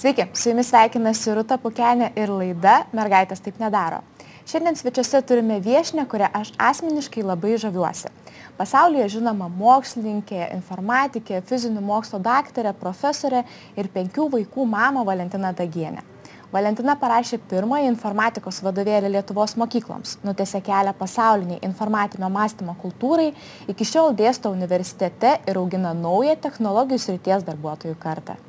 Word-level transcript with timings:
Sveiki, 0.00 0.24
su 0.32 0.48
jumis 0.48 0.70
sveikinasi 0.70 1.34
Rūta 1.36 1.58
Pukenė 1.60 2.06
ir 2.16 2.30
laida 2.32 2.86
Mergaitės 2.96 3.42
taip 3.44 3.58
nedaro. 3.60 3.98
Šiandien 4.48 4.78
svečiuose 4.78 5.20
turime 5.28 5.58
viešinę, 5.60 6.06
kurią 6.08 6.30
aš 6.38 6.54
asmeniškai 6.56 7.20
labai 7.20 7.58
žaviuosi. 7.60 8.08
Pasaulyje 8.56 9.10
žinoma 9.18 9.50
mokslininkė, 9.52 10.40
informatikė, 10.56 11.42
fizinių 11.44 11.84
mokslo 11.84 12.16
daktarė, 12.24 12.72
profesorė 12.80 13.44
ir 13.76 13.92
penkių 13.92 14.30
vaikų 14.38 14.64
mama 14.72 15.04
Valentina 15.04 15.52
Dagienė. 15.52 16.00
Valentina 16.48 16.96
parašė 16.96 17.36
pirmąjį 17.52 17.92
informatikos 17.92 18.64
vadovėlį 18.64 19.12
Lietuvos 19.18 19.58
mokykloms, 19.60 20.16
nutėse 20.24 20.64
kelią 20.64 20.96
pasauliniai 20.96 21.60
informatinio 21.68 22.32
mąstymo 22.32 22.72
kultūrai, 22.80 23.34
iki 23.68 23.92
šiol 23.92 24.16
dėsto 24.16 24.48
universitete 24.48 25.42
ir 25.44 25.60
augina 25.60 25.92
naują 25.92 26.40
technologijų 26.48 27.04
srities 27.04 27.44
darbuotojų 27.44 28.00
kartą. 28.00 28.44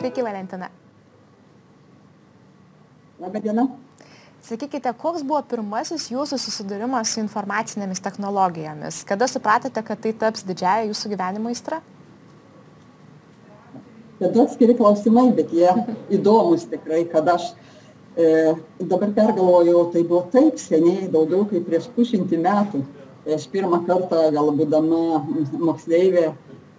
Sveiki, 0.00 0.22
Valentina. 0.24 0.70
Labą 3.20 3.40
dieną. 3.40 3.68
Sakykite, 4.42 4.94
koks 4.96 5.20
buvo 5.22 5.42
pirmasis 5.44 6.06
jūsų 6.08 6.38
susidūrimas 6.40 7.12
su 7.12 7.20
informacinėmis 7.20 8.00
technologijomis? 8.00 9.02
Kada 9.04 9.28
supratote, 9.28 9.82
kad 9.84 10.00
tai 10.00 10.14
taps 10.16 10.46
didžiaja 10.48 10.88
jūsų 10.88 11.12
gyvenimo 11.12 11.52
aistra? 11.52 11.82
tada 14.20 14.42
atskiri 14.44 14.76
klausimai, 14.76 15.30
bet 15.36 15.52
jie 15.52 15.68
įdomus 16.16 16.66
tikrai, 16.68 17.02
kad 17.08 17.28
aš 17.32 17.50
e, 18.16 18.54
dabar 18.80 19.12
pergalvojau, 19.16 19.86
tai 19.94 20.02
buvo 20.04 20.26
taip 20.32 20.60
seniai, 20.60 21.08
daugiau 21.12 21.46
kaip 21.48 21.64
prieš 21.68 21.88
pusšimtį 21.96 22.40
metų. 22.44 22.82
Aš 23.36 23.46
pirmą 23.52 23.82
kartą, 23.88 24.26
gal 24.32 24.52
būdama 24.56 25.22
moksleivė 25.60 26.26
e, 26.28 26.34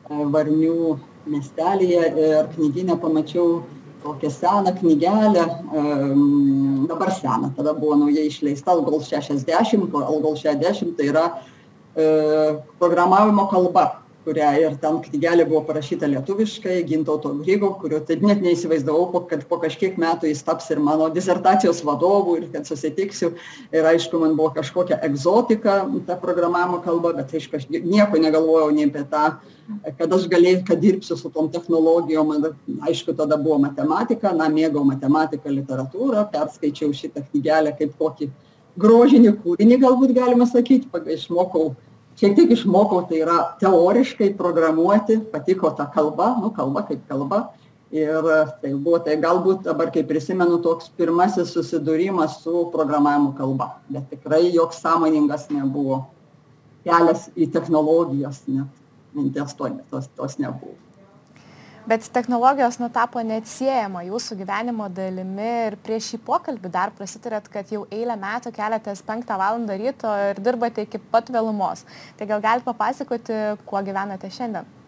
Varnių 0.09 0.97
miestelėje 1.29 2.07
ir 2.17 2.49
knyginę 2.55 2.97
pamačiau 3.01 3.61
tokią 4.03 4.29
seną 4.33 4.73
knygelę, 4.79 5.45
dabar 6.89 7.11
seną, 7.13 7.51
tada 7.57 7.73
buvo 7.73 7.95
naujai 7.95 8.27
išleista 8.27 8.71
Algol 8.71 9.01
60, 9.01 9.93
Algol 9.93 10.35
60 10.35 10.97
tai 10.97 11.09
yra 11.13 11.25
e, 11.95 12.57
programavimo 12.79 13.45
kalba 13.51 14.00
kurią 14.25 14.49
ir 14.61 14.75
ten 14.81 14.99
knygelė 15.01 15.45
buvo 15.49 15.61
parašyta 15.67 16.09
lietuviškai 16.11 16.77
gintauto 16.89 17.31
grigo 17.39 17.71
kurio 17.81 18.01
taip 18.05 18.21
net 18.25 18.43
neįsivaizdavau 18.45 19.23
kad 19.29 19.45
po 19.49 19.57
kažkiek 19.61 19.97
metų 20.01 20.29
jis 20.29 20.43
taps 20.45 20.69
ir 20.73 20.81
mano 20.83 21.09
disertacijos 21.13 21.81
vadovu 21.87 22.37
ir 22.37 22.47
kad 22.53 22.69
susitiksiu. 22.69 23.31
Ir 23.73 23.87
aišku 23.93 24.21
man 24.21 24.35
buvo 24.37 24.51
kažkokia 24.57 24.99
egzotika 25.07 25.81
ta 26.07 26.19
programavimo 26.21 26.81
kalba 26.85 27.13
bet 27.17 27.33
aišku 27.39 27.57
aš 27.57 27.67
nieko 27.71 28.21
negalvojau 28.21 28.69
nei 28.75 28.89
apie 28.89 29.05
tą 29.09 29.25
kad 29.97 30.13
aš 30.13 30.27
galėsiu 30.31 30.65
kad 30.67 30.81
dirbsiu 30.83 31.17
su 31.17 31.29
tom 31.33 31.49
technologijom. 31.51 32.33
Aišku 32.87 33.17
tada 33.17 33.37
buvo 33.37 33.57
matematika 33.65 34.33
na 34.35 34.49
mėgau 34.53 34.85
matematiką 34.85 35.49
literatūrą 35.57 36.27
perskaičiau 36.33 36.93
šitą 36.93 37.25
knygelę 37.29 37.73
kaip 37.77 37.97
kokį 37.97 38.31
grožinį 38.79 39.33
kūrinį 39.43 39.77
galbūt 39.81 40.13
galima 40.15 40.45
sakyt 40.47 40.87
išmokau 41.15 41.71
šiek 42.19 42.35
tiek 42.37 42.51
išmokau 42.55 43.03
tai 43.09 43.21
yra 43.23 43.37
teoriškai 43.61 44.33
programuoti 44.37 45.19
patiko 45.31 45.71
ta 45.77 45.87
kalba 45.93 46.35
nu 46.41 46.51
kalba 46.55 46.85
kaip 46.89 47.07
kalba. 47.07 47.49
Ir 47.91 48.23
tai 48.61 48.69
buvo 48.71 49.01
tai 49.03 49.17
galbūt 49.19 49.65
dabar 49.67 49.89
kai 49.91 50.05
prisimenu 50.07 50.61
toks 50.63 50.87
pirmasis 50.95 51.51
susidūrimas 51.51 52.37
su 52.43 52.69
programavimo 52.71 53.33
kalba. 53.35 53.73
Bet 53.91 54.07
tikrai 54.13 54.45
joks 54.53 54.79
sąmoningas 54.79 55.49
nebuvo. 55.51 56.05
Kelias 56.87 57.27
į 57.35 57.51
technologijas 57.51 58.45
net 58.47 58.71
minties 59.13 59.51
to 59.59 59.67
tos 59.91 60.07
tos 60.15 60.39
nebuvo 60.39 60.79
bet 61.87 62.09
technologijos 62.13 62.77
nu 62.81 62.89
tapo 62.93 63.21
neatsiejama 63.25 64.03
jūsų 64.07 64.37
gyvenimo 64.41 64.89
dalimi 64.89 65.47
ir 65.67 65.77
prieš 65.85 66.11
šį 66.13 66.21
pokalbį 66.27 66.73
dar 66.73 66.93
prasitarėt 66.97 67.47
kad 67.51 67.71
jau 67.73 67.85
eilę 67.91 68.17
metų 68.19 68.53
keliatės 68.55 69.01
penktą 69.07 69.39
valandą 69.41 69.77
ryto 69.79 70.11
ir 70.29 70.43
dirbate 70.43 70.85
iki 70.85 71.01
pat 71.11 71.31
vėlumos. 71.33 71.85
Tai 72.17 72.29
gal 72.29 72.43
galit 72.43 72.67
papasakoti 72.67 73.41
kuo 73.65 73.81
gyvenate 73.85 74.29
šiandien 74.29 74.80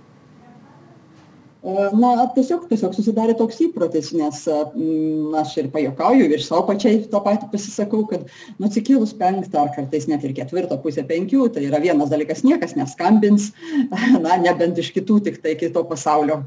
na 1.64 2.26
tiesiog 2.36 2.66
tiesiog 2.68 2.92
susidarė 2.96 3.38
toks 3.40 3.62
įprotis 3.64 4.10
nes 4.16 4.40
m, 4.52 5.32
aš 5.40 5.54
ir 5.62 5.70
pajuokauju 5.72 6.26
ir 6.36 6.42
sau 6.44 6.64
pačiai 6.68 7.00
tą 7.08 7.22
patį 7.24 7.48
pasisakau 7.54 8.02
kad 8.10 8.26
nu 8.60 8.68
atsikėlus 8.68 9.14
penktą 9.16 9.62
ar 9.64 9.72
kartais 9.76 10.10
net 10.12 10.26
ir 10.28 10.34
ketvirtą 10.36 10.76
pusę 10.84 11.06
penkių 11.08 11.48
tai 11.56 11.64
yra 11.70 11.80
vienas 11.84 12.12
dalykas 12.12 12.44
niekas 12.44 12.76
neskambins 12.76 13.52
na 14.26 14.36
nebent 14.44 14.82
iš 14.84 14.92
kitų 14.98 15.22
tiktai 15.30 15.56
kito 15.60 15.86
pasaulio 15.88 16.42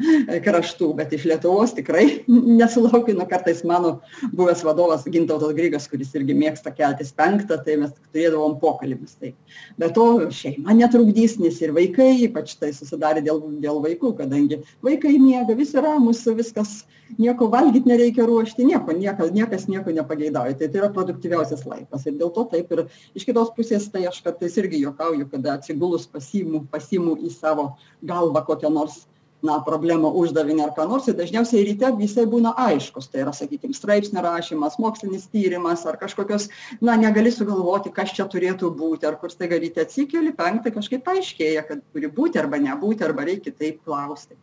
kraštų 0.45 0.91
bet 1.01 1.17
iš 1.17 1.25
lietuvos 1.31 1.73
tikrai 1.77 2.07
nesulaukiu. 2.61 3.17
Nu 3.17 3.25
kartais 3.29 3.63
mano 3.65 4.01
buvęs 4.37 4.67
vadovas 4.67 5.07
gintautas 5.09 5.57
grigas 5.57 5.89
kuris 5.89 6.13
irgi 6.19 6.37
mėgsta 6.37 6.75
keltis 6.77 7.15
penktą 7.17 7.57
tai 7.65 7.79
mes 7.81 7.95
turėdavom 8.13 8.59
pokalbius 8.61 9.17
tai 9.17 9.33
be 9.81 9.89
to 9.97 10.07
šeima 10.29 10.77
netrukdys 10.77 11.39
nes 11.41 11.57
ir 11.65 11.73
vaikai 11.77 12.13
ypač 12.29 12.59
tai 12.61 12.75
susidarė 12.77 13.25
dėl 13.25 13.41
dėl 13.65 13.81
vaikų 13.85 14.13
kadangi 14.21 14.61
vaikai 14.85 15.06
vaikai 15.07 15.19
miega 15.23 15.55
visi 15.55 15.79
ramūs 15.79 16.25
viskas 16.37 16.85
nieko 17.19 17.49
valgyt 17.51 17.87
nereikia 17.87 18.27
ruošti 18.27 18.65
nieko 18.67 18.93
niekas 18.93 19.31
niekas 19.33 19.69
nieko 19.69 19.91
nepageidauja. 19.91 20.55
Tai 20.59 20.69
tai 20.69 20.81
yra 20.81 20.91
produktyviausias 20.91 21.67
laikas. 21.67 22.07
Ir 22.07 22.19
dėl 22.19 22.33
to 22.35 22.45
taip 22.51 22.73
ir 22.73 22.87
iš 23.15 23.25
kitos 23.25 23.53
pusės 23.57 23.91
tai 23.91 24.07
aš 24.07 24.23
kartais 24.23 24.57
irgi 24.59 24.83
juokauju 24.83 25.29
kada 25.31 25.55
atsigulus 25.55 26.07
pasiimu 26.07 26.67
pasiimu 26.71 27.19
į 27.23 27.31
savo 27.31 27.77
galvą 28.03 28.43
kokią 28.47 28.73
nors 28.73 29.07
na 29.45 29.61
problemą 29.61 30.09
uždavinį 30.17 30.63
ar 30.65 30.73
ką 30.75 30.87
nors 30.89 31.07
ir 31.07 31.15
dažniausiai 31.15 31.63
ryte 31.69 31.93
jisai 32.01 32.25
būna 32.27 32.55
aiškus. 32.57 33.07
Tai 33.13 33.23
yra 33.27 33.35
sakykim 33.37 33.77
straipsnio 33.77 34.25
rašymas 34.25 34.79
mokslinis 34.83 35.29
tyrimas 35.31 35.87
ar 35.87 36.01
kažkokios 36.01 36.49
na 36.81 36.97
negali 36.97 37.31
sugalvoti 37.31 37.95
kas 37.95 38.17
čia 38.17 38.27
turėtų 38.27 38.73
būti 38.75 39.07
ar 39.07 39.21
kur 39.21 39.31
staiga 39.31 39.61
ryte 39.63 39.85
atsikeli 39.85 40.35
penktą 40.35 40.75
kažkaip 40.75 41.07
paaiškėja 41.07 41.69
kad 41.69 41.87
turi 41.93 42.11
būti 42.11 42.43
arba 42.43 42.59
nebūti 42.59 43.07
arba 43.07 43.29
reik 43.29 43.45
kitaip 43.47 43.85
klausti 43.85 44.35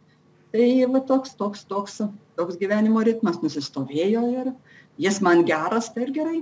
tai 0.54 0.86
va 0.86 1.02
toks 1.02 1.34
toks 1.36 1.66
toks 1.66 2.02
toks 2.38 2.58
gyvenimo 2.62 3.02
ritmas 3.06 3.40
nusistovėjo 3.42 4.24
ir 4.38 4.52
jis 5.02 5.18
man 5.26 5.42
geras 5.48 5.90
tai 5.94 6.06
ir 6.06 6.14
gerai. 6.14 6.42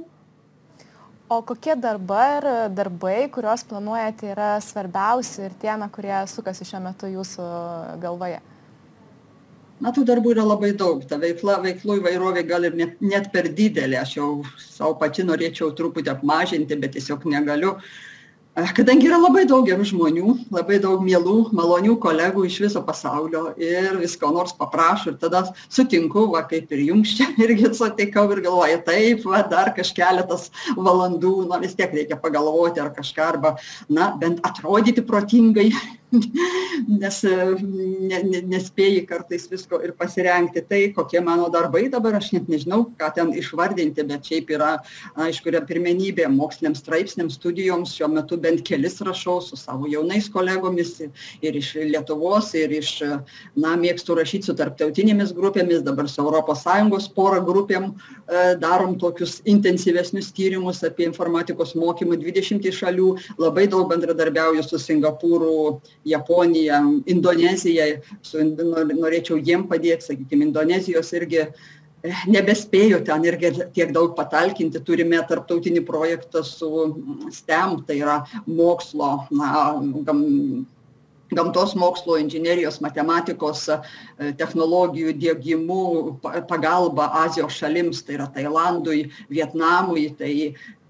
O 1.31 1.39
kokie 1.47 1.77
dabar 1.79 2.44
darbai 2.75 3.29
kuriuos 3.31 3.63
planuojate 3.63 4.33
yra 4.33 4.49
svarbiausi 4.59 5.45
ir 5.47 5.53
tie 5.61 5.72
na 5.79 5.88
kurie 5.88 6.17
sukasi 6.27 6.67
šiuo 6.67 6.81
metu 6.83 7.07
jūsų 7.07 7.45
galvoje? 8.03 8.41
Na 9.81 9.89
tų 9.95 10.03
darbų 10.05 10.35
yra 10.35 10.43
labai 10.45 10.73
daug. 10.78 10.99
Ta 11.07 11.17
veikla 11.17 11.61
veiklų 11.63 12.01
įvairovė 12.01 12.43
gal 12.49 12.67
ir 12.67 12.75
net 12.78 12.99
net 13.01 13.31
per 13.33 13.47
didelė. 13.47 14.01
Aš 14.03 14.17
jau 14.19 14.28
sau 14.59 14.91
pati 14.99 15.23
norėčiau 15.25 15.72
truputį 15.78 16.11
apmažinti 16.17 16.78
bet 16.83 16.97
tiesiog 16.97 17.23
negaliu 17.31 17.78
kadangi 18.56 19.07
yra 19.07 19.16
labai 19.16 19.45
daug 19.47 19.63
gerų 19.63 19.85
žmonių 19.88 20.34
labai 20.51 20.75
daug 20.84 21.00
mielų 21.06 21.53
malonių 21.56 21.95
kolegų 22.03 22.44
iš 22.50 22.57
viso 22.66 22.81
pasaulio 22.84 23.53
ir 23.56 23.95
vis 24.01 24.17
ko 24.19 24.31
nors 24.35 24.51
paprašo 24.51 25.13
ir 25.13 25.17
tada 25.22 25.45
sutinku 25.69 26.25
va 26.34 26.44
kaip 26.44 26.72
ir 26.75 26.84
jums 26.90 27.16
čia 27.16 27.29
irgi 27.45 27.72
sutikau 27.72 28.28
ir 28.35 28.44
galvoju 28.44 28.81
taip 28.84 29.23
va 29.23 29.40
dar 29.47 29.72
kaž 29.78 29.94
keletas 29.95 30.50
valandų 30.75 31.47
na 31.47 31.61
vis 31.63 31.78
tiek 31.79 31.95
reikia 31.95 32.19
pagalvoti 32.19 32.84
ar 32.84 32.91
kažką 32.91 33.29
arba 33.29 33.56
na 33.88 34.11
bent 34.19 34.44
atrodyti 34.44 35.01
protingai 35.01 35.72
nes 37.01 37.17
ne, 37.23 38.19
ne, 38.27 38.41
nespėjai 38.51 39.03
kartais 39.07 39.47
visko 39.51 39.79
ir 39.85 39.94
pasirengti. 39.97 40.63
Tai 40.67 40.81
kokie 40.95 41.22
mano 41.23 41.47
darbai 41.53 41.85
dabar, 41.91 42.17
aš 42.19 42.31
net 42.35 42.49
nežinau, 42.51 42.85
ką 42.99 43.11
ten 43.16 43.31
išvardinti, 43.37 44.03
bet 44.09 44.28
šiaip 44.28 44.52
yra, 44.58 44.72
aišku, 45.28 45.52
yra 45.53 45.63
pirmenybė 45.67 46.28
moksliniams 46.34 46.84
straipsniams, 46.84 47.37
studijoms. 47.40 47.96
Šiuo 47.96 48.11
metu 48.16 48.40
bent 48.41 48.63
kelis 48.67 48.99
rašau 49.05 49.40
su 49.46 49.59
savo 49.59 49.90
jaunais 49.91 50.29
kolegomis 50.31 50.97
ir 51.02 51.59
iš 51.59 51.73
Lietuvos, 51.91 52.52
ir 52.59 52.75
iš, 52.81 52.93
na, 53.55 53.75
mėgstu 53.79 54.17
rašyti 54.19 54.52
su 54.52 54.58
tarptautinėmis 54.58 55.34
grupėmis, 55.37 55.85
dabar 55.85 56.09
su 56.11 56.22
ES 56.22 57.08
porą 57.16 57.40
grupėm 57.46 57.87
e, 57.91 58.55
darom 58.61 58.97
tokius 58.99 59.40
intensyvesnius 59.49 60.31
tyrimus 60.35 60.84
apie 60.87 61.05
informatikos 61.08 61.73
mokymą 61.79 62.17
20 62.22 62.67
šalių, 62.75 63.09
labai 63.41 63.67
daug 63.72 63.90
bendradarbiauju 63.90 64.63
su 64.66 64.79
Singapūru, 64.81 65.81
japonija 66.05 66.81
indonezija 67.05 67.87
su 68.25 68.41
norėčiau 68.41 69.39
jiem 69.39 69.67
padėt 69.69 70.05
sakykim 70.05 70.41
indonezijos 70.47 71.13
irgi 71.17 71.41
eh, 71.45 72.25
nebespėju 72.27 73.03
ten 73.05 73.25
irgi 73.29 73.53
tiek 73.75 73.93
daug 73.93 74.15
patalkinti. 74.17 74.81
Turime 74.85 75.21
tarptautinį 75.29 75.85
projektą 75.85 76.43
su 76.47 76.71
stem 77.31 77.81
tai 77.87 78.01
yra 78.01 78.21
mokslo 78.47 79.13
na 79.31 79.51
gam 80.07 80.23
gamtos 81.35 81.73
mokslų 81.79 82.17
inžinerijos 82.25 82.79
matematikos 82.83 83.63
e, 83.71 83.77
technologijų 84.39 85.13
diegimu 85.19 85.81
pagalba 86.49 87.07
azijos 87.23 87.55
šalims 87.61 88.03
tai 88.05 88.17
yra 88.19 88.27
tailandui 88.35 89.05
vietnamui. 89.31 90.09
Tai 90.19 90.31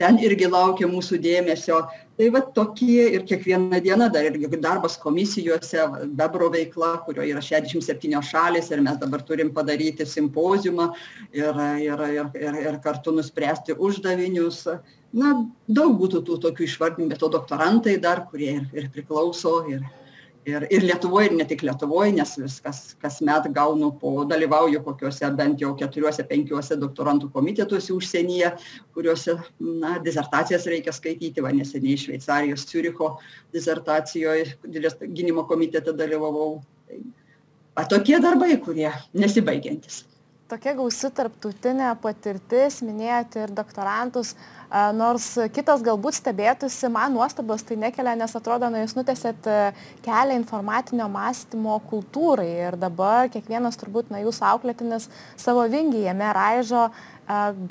ten 0.02 0.20
irgi 0.22 0.50
laukia 0.50 0.90
mūsų 0.90 1.22
dėmesio 1.22 1.84
tai 2.22 2.30
va 2.30 2.42
tokie 2.54 3.08
ir 3.16 3.24
kiekvieną 3.26 3.80
dieną 3.82 4.08
dar 4.14 4.28
irgi 4.30 4.58
darbas 4.62 4.98
komisijose 5.02 5.86
bebro 6.20 6.52
veikla 6.54 6.92
kurioj 7.06 7.32
yra 7.34 7.42
šešiasdešimt 7.42 7.86
septynios 7.88 8.30
šalys 8.30 8.70
ir 8.70 8.84
mes 8.86 9.00
dabar 9.02 9.24
turim 9.26 9.50
padaryti 9.56 10.06
simpoziumą 10.06 10.92
ir 11.34 11.62
ir 11.88 12.04
ir 12.10 12.30
ir 12.44 12.60
ir 12.62 12.78
kartu 12.84 13.16
nuspręsti 13.16 13.74
uždavinius. 13.74 14.68
Na 15.14 15.34
daug 15.68 15.98
būtų 15.98 16.22
tų 16.28 16.38
tokių 16.46 16.68
išvardint 16.68 17.10
be 17.10 17.18
to 17.18 17.32
doktorantai 17.34 17.98
dar 17.98 18.28
kurie 18.30 18.54
ir 18.60 18.70
ir 18.78 18.92
priklauso 18.94 19.56
ir 19.74 19.82
ir 20.46 20.66
ir 20.70 20.82
lietuvoj 20.82 21.26
ir 21.28 21.36
ne 21.38 21.46
tik 21.48 21.62
lietuvoj 21.66 22.12
nes 22.16 22.34
vis 22.42 22.58
kas 22.66 22.80
kasmet 23.02 23.48
gaunu 23.54 23.92
po 24.02 24.26
dalyvauju 24.26 24.82
kokiuose 24.84 25.30
bent 25.38 25.62
jau 25.62 25.74
keturiuose 25.78 26.26
penkiuose 26.30 26.78
doktorantų 26.82 27.32
komitetuose 27.36 27.94
užsienyje 27.94 28.52
kuriuose 28.96 29.38
na 29.60 29.98
disertacijas 30.00 30.66
reikia 30.66 30.94
skaityti. 30.94 31.42
Va 31.42 31.54
neseniai 31.54 31.98
šveicarijos 31.98 32.66
ciuricho 32.70 33.16
disertacijoj 33.54 34.46
didelės 34.68 34.98
gynimo 35.02 35.46
komitete 35.50 35.94
dalyvavau. 35.94 36.62
Tai 36.88 37.02
va 37.78 37.86
tokie 37.90 38.18
darbai 38.20 38.56
kurie 38.66 38.90
nesibaigiantys 39.14 40.06
tokia 40.52 40.74
gausi 40.76 41.12
tarptautinė 41.16 41.94
patirtis 42.04 42.82
minėjote 42.84 43.46
ir 43.46 43.54
doktorantus 43.56 44.36
nors 44.96 45.26
kitas 45.52 45.84
galbūt 45.84 46.16
stebėtųsi, 46.16 46.88
man 46.92 47.12
nuostabos 47.16 47.64
tai 47.68 47.76
nekelia, 47.80 48.16
nes 48.16 48.36
atrodo, 48.38 48.70
na, 48.72 48.84
jūs 48.86 48.96
nutėsėt 48.96 49.48
e, 49.52 49.58
kelią 50.06 50.38
informacinio 50.40 51.10
mąstymo 51.12 51.76
kultūrai 51.90 52.48
ir 52.70 52.78
dabar 52.80 53.28
kiekvienas 53.34 53.80
turbūt, 53.82 54.12
na, 54.14 54.22
jūsų 54.24 54.48
auklėtinis 54.54 55.10
savo 55.40 55.68
vingį 55.72 56.06
jame 56.08 56.32
raižo. 56.38 56.88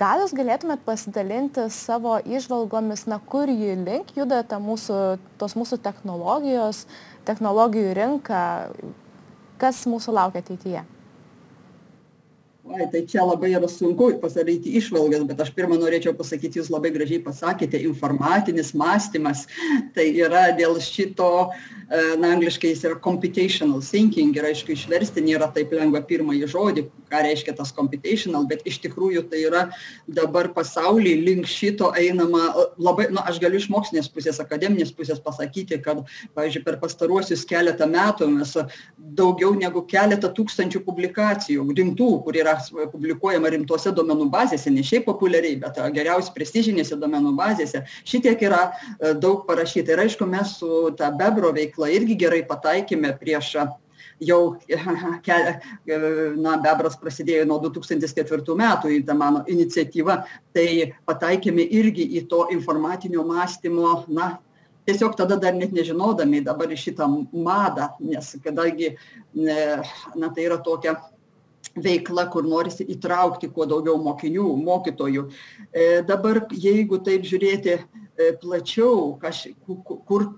Gal 0.00 0.22
jūs 0.22 0.32
galėtumėt 0.36 0.84
pasidalinti 0.86 1.66
savo 1.74 2.14
išvalgomis, 2.24 3.04
na, 3.10 3.20
kur 3.20 3.50
jį 3.50 3.74
link 3.82 4.14
juda 4.16 4.40
ta 4.44 4.60
mūsų, 4.62 5.18
tos 5.40 5.56
mūsų 5.58 5.80
technologijos, 5.84 6.86
technologijų 7.28 7.92
rinka, 7.98 8.40
kas 9.60 9.84
mūsų 9.88 10.16
laukia 10.16 10.44
ateityje? 10.44 10.86
Oi 12.70 12.86
tai 12.92 13.02
čia 13.06 13.24
labai 13.26 13.50
yra 13.58 13.68
sunku 13.68 14.12
pasidaryti 14.22 14.76
išvalgas 14.78 15.24
bet 15.26 15.40
aš 15.42 15.50
pirma 15.56 15.78
norėčiau 15.80 16.14
pasakyt 16.18 16.58
jūs 16.58 16.70
labai 16.70 16.92
gražiai 16.94 17.22
pasakėte 17.24 17.80
informacinis 17.82 18.72
mąstymas. 18.78 19.46
Tai 19.94 20.06
yra 20.26 20.44
dėl 20.58 20.78
šito 20.84 21.30
e, 21.50 21.50
na 22.22 22.34
angliškai 22.36 22.70
jis 22.70 22.84
yra 22.86 23.00
computational 23.02 23.82
thinking 23.82 24.36
ir 24.38 24.46
aišku 24.52 24.74
išversti 24.76 25.24
nėra 25.26 25.50
taip 25.54 25.74
lengva 25.74 26.04
pirmąjį 26.06 26.50
žodį 26.54 26.86
ką 27.10 27.22
reiškia 27.26 27.56
tas 27.58 27.72
computational 27.74 28.46
bet 28.50 28.62
iš 28.70 28.78
tikrųjų 28.84 29.24
tai 29.32 29.42
yra 29.48 29.64
dabar 30.06 30.50
pasauly 30.54 31.16
link 31.24 31.50
šito 31.50 31.90
einama 31.98 32.52
labai 32.78 33.08
na 33.10 33.26
aš 33.30 33.40
galiu 33.42 33.58
iš 33.58 33.68
mokslinės 33.72 34.10
pusės 34.14 34.38
akademinės 34.42 34.94
pusės 34.94 35.22
pasakyti 35.24 35.80
kad 35.82 36.04
pavyzdžiui 36.38 36.64
per 36.66 36.78
pastaruosius 36.82 37.42
keletą 37.50 37.90
metų 37.90 38.30
mes 38.36 38.54
daugiau 39.18 39.56
negu 39.58 39.82
keletą 39.90 40.30
tūkstančių 40.36 40.84
publikacijų 40.86 41.66
rimtų 41.74 42.10
kur 42.24 42.38
yra 42.38 42.59
publikuojama 42.92 43.52
rimtose 43.54 43.92
duomenų 43.96 44.28
bazėse 44.32 44.72
ne 44.72 44.84
šiaip 44.86 45.06
populiariai 45.08 45.58
bet 45.62 45.78
geriausiai 45.96 46.34
prestižinėse 46.36 46.98
duomenų 47.00 47.34
bazėse 47.38 47.84
šitiek 48.04 48.42
yra 48.48 48.62
e, 48.70 49.14
daug 49.14 49.46
parašyta. 49.48 49.94
Ir 49.94 50.04
aišku 50.06 50.28
mes 50.28 50.58
su 50.60 50.90
ta 50.98 51.10
bebro 51.14 51.52
veikla 51.56 51.90
irgi 51.96 52.18
gerai 52.20 52.42
pataikėme 52.48 53.14
prieš 53.20 53.54
jau 54.20 54.58
na 56.44 56.56
bebras 56.60 56.98
prasidėjo 57.00 57.46
nuo 57.48 57.58
du 57.62 57.72
tūkstantis 57.74 58.14
ketvirtų 58.16 58.56
metų 58.60 58.92
į 58.98 59.00
tą 59.08 59.16
mano 59.16 59.42
iniciatyva 59.48 60.20
tai 60.56 60.92
pataikėme 61.08 61.64
irgi 61.64 62.06
į 62.20 62.26
to 62.28 62.46
informacinio 62.54 63.24
mąstymo 63.26 64.04
na 64.08 64.34
tiesiog 64.88 65.16
tada 65.16 65.38
dar 65.40 65.54
net 65.56 65.72
nežinodami 65.76 66.42
dabar 66.44 66.72
šitą 66.76 67.08
madą 67.32 67.90
nes 68.00 68.34
kadangi 68.44 68.94
na 69.34 70.32
tai 70.34 70.46
yra 70.48 70.60
tokia 70.64 70.96
veikla 71.76 72.26
kur 72.30 72.46
norisi 72.46 72.84
įtraukti 72.94 73.50
kuo 73.54 73.66
daugiau 73.68 73.98
mokinių 74.02 74.46
mokytojų. 74.64 75.26
E, 75.72 75.88
dabar 76.06 76.42
jeigu 76.50 76.98
taip 77.06 77.26
žiūrėti 77.28 77.76
e, 77.76 78.32
plačiau 78.42 79.14
kaž 79.22 79.46
kur 80.08 80.32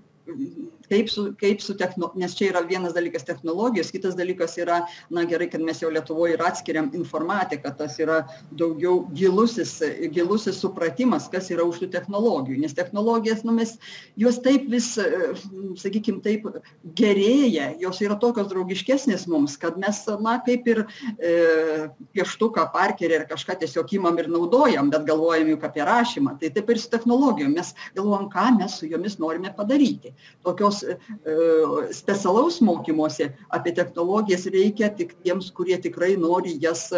kaip 0.93 1.09
su 1.09 1.25
kaip 1.39 1.61
su 1.61 1.75
techno 1.77 2.11
nes 2.15 2.35
čia 2.37 2.51
yra 2.51 2.61
vienas 2.67 2.93
dalykas 2.93 3.25
technologijos 3.25 3.91
kitas 3.93 4.15
dalykas 4.19 4.57
yra 4.61 4.83
na 5.09 5.25
gerai 5.29 5.49
kad 5.51 5.61
mes 5.61 5.81
jau 5.81 5.91
lietuvoj 5.93 6.35
ir 6.35 6.45
atskiriam 6.45 6.91
informatiką 6.93 7.73
tas 7.77 7.97
yra 8.03 8.21
daugiau 8.51 9.03
gilusis 9.17 9.79
gilusis 10.13 10.61
supratimas 10.61 11.29
kas 11.33 11.49
yra 11.53 11.65
už 11.67 11.83
tų 11.83 11.91
technologijų 11.95 12.61
nes 12.61 12.77
technologijas 12.77 13.43
nu 13.47 13.55
mes 13.57 13.75
jos 14.19 14.39
taip 14.45 14.69
vis 14.71 14.93
sakykim 15.81 16.21
taip 16.25 16.45
gerėja 16.99 17.71
jos 17.81 18.01
yra 18.05 18.17
tokios 18.21 18.51
draugiškesnės 18.51 19.27
mums 19.31 19.57
kad 19.57 19.79
mes 19.81 20.03
na 20.21 20.37
kaip 20.45 20.67
ir 20.69 20.83
e, 20.83 21.33
pieštuką 22.13 22.67
parkerį 22.73 23.21
ar 23.21 23.27
kažką 23.31 23.57
tiesiog 23.63 23.95
imam 23.97 24.19
ir 24.21 24.29
naudojam 24.31 24.91
bet 24.93 25.07
galvojam 25.09 25.53
juk 25.55 25.65
apie 25.67 25.85
rašymą 25.87 26.37
tai 26.41 26.51
taip 26.53 26.69
ir 26.69 26.81
su 26.81 26.91
technologijom 26.93 27.55
mes 27.57 27.73
galvojam 27.95 28.29
ką 28.33 28.47
mes 28.59 28.77
su 28.79 28.89
jomis 28.89 29.17
norime 29.19 29.53
padaryti. 29.55 30.13
Tokios 30.43 30.82
specialaus 31.93 32.59
mokymosi 32.61 33.29
apie 33.53 33.73
technologijas 33.75 34.47
reikia 34.53 34.89
tik 34.93 35.15
tiems, 35.23 35.51
kurie 35.55 35.77
tikrai 35.81 36.15
nori 36.19 36.57
jas 36.61 36.89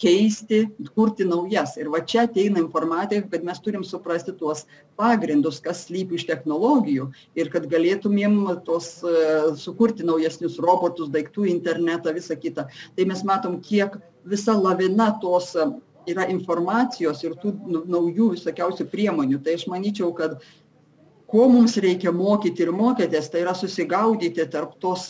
keisti, 0.00 0.64
kurti 0.94 1.26
naujas. 1.26 1.76
Ir 1.78 1.90
va 1.92 2.00
čia 2.02 2.24
ateina 2.26 2.60
informatika, 2.62 3.28
kad 3.30 3.46
mes 3.46 3.60
turim 3.62 3.84
suprasti 3.86 4.34
tuos 4.38 4.64
pagrindus, 4.98 5.60
kas 5.62 5.84
slypi 5.86 6.18
iš 6.18 6.26
technologijų 6.30 7.10
ir 7.38 7.50
kad 7.52 7.68
galėtumėm 7.70 8.40
tos 8.66 8.96
e, 9.06 9.14
sukurti 9.60 10.06
naujesnius 10.06 10.58
robotus, 10.62 11.12
daiktų 11.14 11.46
internetą, 11.52 12.14
visą 12.16 12.38
kitą. 12.40 12.66
Tai 12.96 13.08
mes 13.10 13.24
matom, 13.26 13.60
kiek 13.62 13.98
visa 14.26 14.56
lavina 14.58 15.12
tos 15.22 15.54
e, 15.54 15.68
yra 16.10 16.26
informacijos 16.32 17.22
ir 17.24 17.38
tų 17.40 17.54
naujų 17.86 18.34
visokiausių 18.34 18.90
priemonių. 18.90 19.40
Tai 19.44 19.56
aš 19.60 19.68
manyčiau, 19.70 20.10
kad 20.16 20.40
ko 21.34 21.48
mums 21.50 21.72
reikia 21.82 22.12
mokyti 22.14 22.62
ir 22.62 22.68
mokytis 22.80 23.26
tai 23.30 23.40
yra 23.42 23.54
susigaudyti 23.58 24.44
tarp 24.52 24.76
tos 24.84 25.08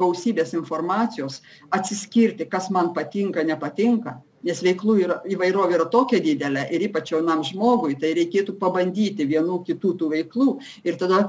gausybės 0.00 0.56
informacijos 0.58 1.38
atsiskirti 1.78 2.48
kas 2.56 2.66
man 2.78 2.90
patinka 2.98 3.46
nepatinka 3.52 4.16
nes 4.46 4.62
veiklų 4.64 4.96
yra 5.04 5.18
įvairovė 5.28 5.76
yra 5.78 5.86
tokia 5.92 6.20
didelė 6.22 6.66
ir 6.74 6.86
ypač 6.88 7.12
jaunam 7.14 7.42
žmogui 7.46 7.96
tai 8.00 8.12
reikėtų 8.18 8.56
pabandyti 8.60 9.26
vienų 9.28 9.62
kitų 9.68 9.94
tų 10.00 10.10
veiklų 10.12 10.48
ir 10.86 10.98
tada 11.00 11.24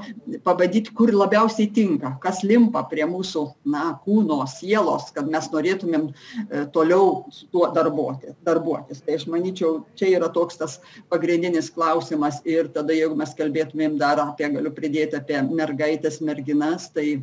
pabandyt 0.46 0.90
kur 0.96 1.12
labiausiai 1.14 1.70
tinka 1.74 2.14
kas 2.22 2.42
limpa 2.46 2.84
prie 2.90 3.06
mūsų 3.08 3.44
na 3.74 3.86
kūno 4.04 4.40
sielos 4.50 5.10
kad 5.14 5.28
mes 5.30 5.48
norėtumėm 5.52 6.08
e, 6.10 6.64
toliau 6.74 7.24
su 7.34 7.48
tuo 7.52 7.68
darboti 7.74 8.34
darbuotis. 8.46 9.02
Tai 9.04 9.18
aš 9.18 9.26
manyčiau 9.30 9.84
čia 9.98 10.10
yra 10.18 10.30
toks 10.32 10.58
tas 10.60 10.78
pagrindinis 11.12 11.70
klausimas 11.74 12.40
ir 12.48 12.70
tada 12.74 12.96
jeigu 12.96 13.16
mes 13.18 13.34
kalbėtumėm 13.38 13.98
dar 14.00 14.22
apie 14.22 14.50
galiu 14.56 14.74
pridėti 14.74 15.18
apie 15.20 15.40
mergaites 15.50 16.20
merginas 16.24 16.90
tai 16.94 17.22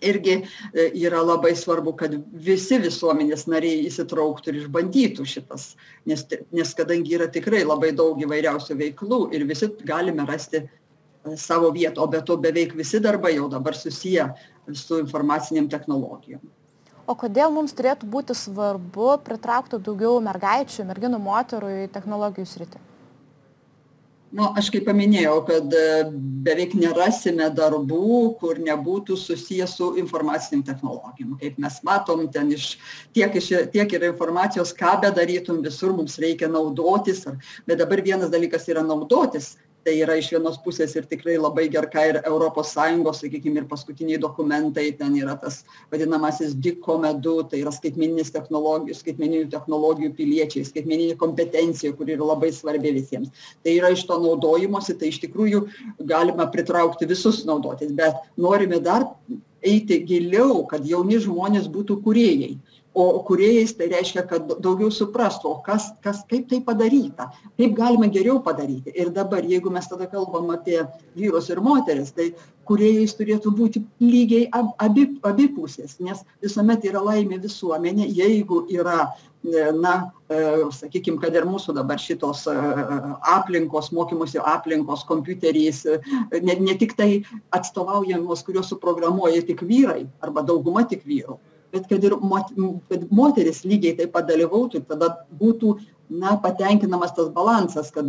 irgi 0.00 0.34
e, 0.74 0.90
yra 1.04 1.22
labai 1.22 1.54
svarbu 1.56 1.94
kad 1.98 2.14
visi 2.32 2.78
visuomenės 2.82 3.46
nariai 3.50 3.86
įsitrauktų 3.88 4.52
ir 4.52 4.60
išbandytų 4.62 5.26
šitas 5.28 5.72
nes 6.08 6.24
nes 6.52 6.74
kadangi 6.78 7.16
yra 7.18 7.28
tikrai 7.32 7.62
labai 7.64 7.92
daug 7.96 8.20
įvairiausių 8.22 8.78
veiklų 8.80 9.20
ir 9.36 9.46
visi 9.48 9.70
galime 9.88 10.26
rasti 10.28 10.62
e, 10.62 10.68
savo 11.36 11.72
vietą 11.74 12.04
o 12.04 12.08
be 12.10 12.22
to 12.22 12.36
beveik 12.36 12.76
visi 12.78 13.00
darbai 13.02 13.36
jau 13.36 13.48
dabar 13.52 13.76
susiję 13.78 14.30
su 14.72 15.00
informacinėm 15.02 15.68
technologijom. 15.70 16.42
O 17.10 17.16
kodėl 17.18 17.50
mums 17.50 17.74
turėtų 17.74 18.06
būti 18.06 18.34
svarbu 18.38 19.16
pritraukti 19.26 19.80
daugiau 19.82 20.20
mergaičių 20.22 20.86
merginų 20.86 21.18
moterų 21.22 21.76
į 21.82 21.92
technologijų 21.94 22.46
sritį 22.46 22.82
nu 24.32 24.48
aš 24.58 24.70
kaip 24.72 24.86
paminėjau 24.88 25.34
kad 25.48 25.74
e, 25.76 25.86
beveik 26.46 26.74
nerasime 26.78 27.48
darbų 27.56 28.20
kur 28.40 28.60
nebūtų 28.64 29.16
susiję 29.20 29.66
su 29.70 29.92
informacinėm 30.00 30.64
technologijom 30.66 31.36
kaip 31.42 31.58
mes 31.62 31.80
matom 31.86 32.24
ten 32.32 32.52
iš 32.56 32.76
tiek 33.16 33.36
iš 33.40 33.50
tiek 33.74 33.96
yra 33.98 34.12
informacijos 34.12 34.72
ką 34.78 34.94
bedarytum 35.04 35.60
visur 35.64 35.92
mums 35.96 36.18
reikia 36.22 36.48
naudotis. 36.48 37.26
Ar 37.28 37.36
bet 37.66 37.82
dabar 37.82 38.00
vienas 38.04 38.32
dalykas 38.32 38.68
yra 38.72 38.84
naudotis 38.86 39.52
tai 39.84 39.94
yra 40.02 40.14
iš 40.18 40.30
vienos 40.32 40.58
pusės 40.62 40.94
ir 40.96 41.06
tikrai 41.10 41.34
labai 41.40 41.66
ger 41.72 41.88
ką 41.90 42.04
ir 42.10 42.18
europos 42.22 42.72
sąjungos 42.76 43.22
sakykim 43.22 43.56
ir 43.58 43.66
paskutiniai 43.70 44.20
dokumentai 44.22 44.86
ten 44.98 45.16
yra 45.18 45.34
tas 45.42 45.62
vadinamasis 45.92 46.54
dikomedu 46.66 47.36
tai 47.50 47.62
yra 47.64 47.74
skaitmeninės 47.74 48.32
technologijos 48.34 49.02
skaitmeninių 49.02 49.50
technologijų 49.52 50.12
piliečiai 50.18 50.66
skaitmeninė 50.68 51.16
kompetencija 51.20 51.94
kuri 51.98 52.16
yra 52.16 52.32
labai 52.32 52.52
svarbi 52.54 52.94
visiems. 52.94 53.32
Tai 53.62 53.76
yra 53.78 53.92
iš 53.94 54.06
to 54.06 54.18
naudojimosi 54.22 54.98
tai 54.98 55.10
iš 55.10 55.22
tikrųjų 55.26 55.64
galima 56.12 56.46
pritraukti 56.52 57.08
visus 57.10 57.42
naudotis 57.48 57.94
bet 57.96 58.22
norime 58.36 58.78
dar 58.82 59.08
eiti 59.62 59.98
giliau 60.06 60.62
kad 60.70 60.86
jauni 60.86 61.18
žmonės 61.22 61.68
būtų 61.70 61.98
kūrėjai 62.06 62.54
o 62.94 63.04
kūrėjais 63.26 63.72
tai 63.78 63.88
reiškia 63.92 64.24
kad 64.28 64.50
daugiau 64.60 64.90
suprastų 64.92 65.48
o 65.48 65.54
kas 65.64 65.90
kas 66.04 66.22
kaip 66.28 66.48
tai 66.50 66.60
padaryta 66.64 67.30
kaip 67.56 67.74
galima 67.76 68.08
geriau 68.12 68.40
padaryti. 68.44 68.92
Ir 68.94 69.12
dabar 69.14 69.44
jeigu 69.48 69.72
mes 69.72 69.88
tada 69.88 70.08
kalbam 70.10 70.50
apie 70.52 70.82
vyrus 71.16 71.48
ir 71.50 71.62
moteris 71.64 72.12
tai 72.12 72.32
kūrėjais 72.68 73.16
turėtų 73.18 73.52
būti 73.56 73.82
lygiai 74.00 74.48
ab 74.52 74.72
abi 74.82 75.08
abi 75.26 75.48
pusės 75.56 75.98
nes 76.00 76.22
visuomet 76.44 76.84
yra 76.88 77.02
laimė 77.02 77.40
visuomenė 77.42 78.08
jeigu 78.12 78.66
yra 78.70 78.98
e, 79.08 79.70
na 79.72 79.94
e, 80.28 80.42
sakykim 80.76 81.18
kad 81.22 81.34
ir 81.34 81.48
mūsų 81.48 81.74
dabar 81.78 82.00
šitos 82.02 82.44
e, 82.52 82.56
aplinkos 83.34 83.90
mokymosi 83.96 84.42
aplinkos 84.54 85.06
kompiuteriais 85.08 85.86
ne 86.42 86.58
ne 86.60 86.76
tiktai 86.78 87.22
atstovaujamos 87.56 88.44
kurios 88.46 88.70
suprogramuoja 88.74 89.42
tik 89.48 89.64
vyrai 89.64 90.04
arba 90.20 90.44
dauguma 90.44 90.84
tik 90.84 91.08
vyrų 91.08 91.40
bet 91.72 91.88
kad 91.90 92.04
ir 92.04 92.16
mot 92.20 92.52
kad 92.90 93.06
moterys 93.10 93.64
lygiai 93.64 93.96
taip 93.98 94.14
pat 94.16 94.28
dalyvautų 94.30 94.80
ir 94.80 94.88
tada 94.88 95.12
būtų 95.40 95.76
na 96.22 96.36
patenkinamas 96.36 97.14
tas 97.16 97.30
balansas 97.32 97.90
kad 97.94 98.08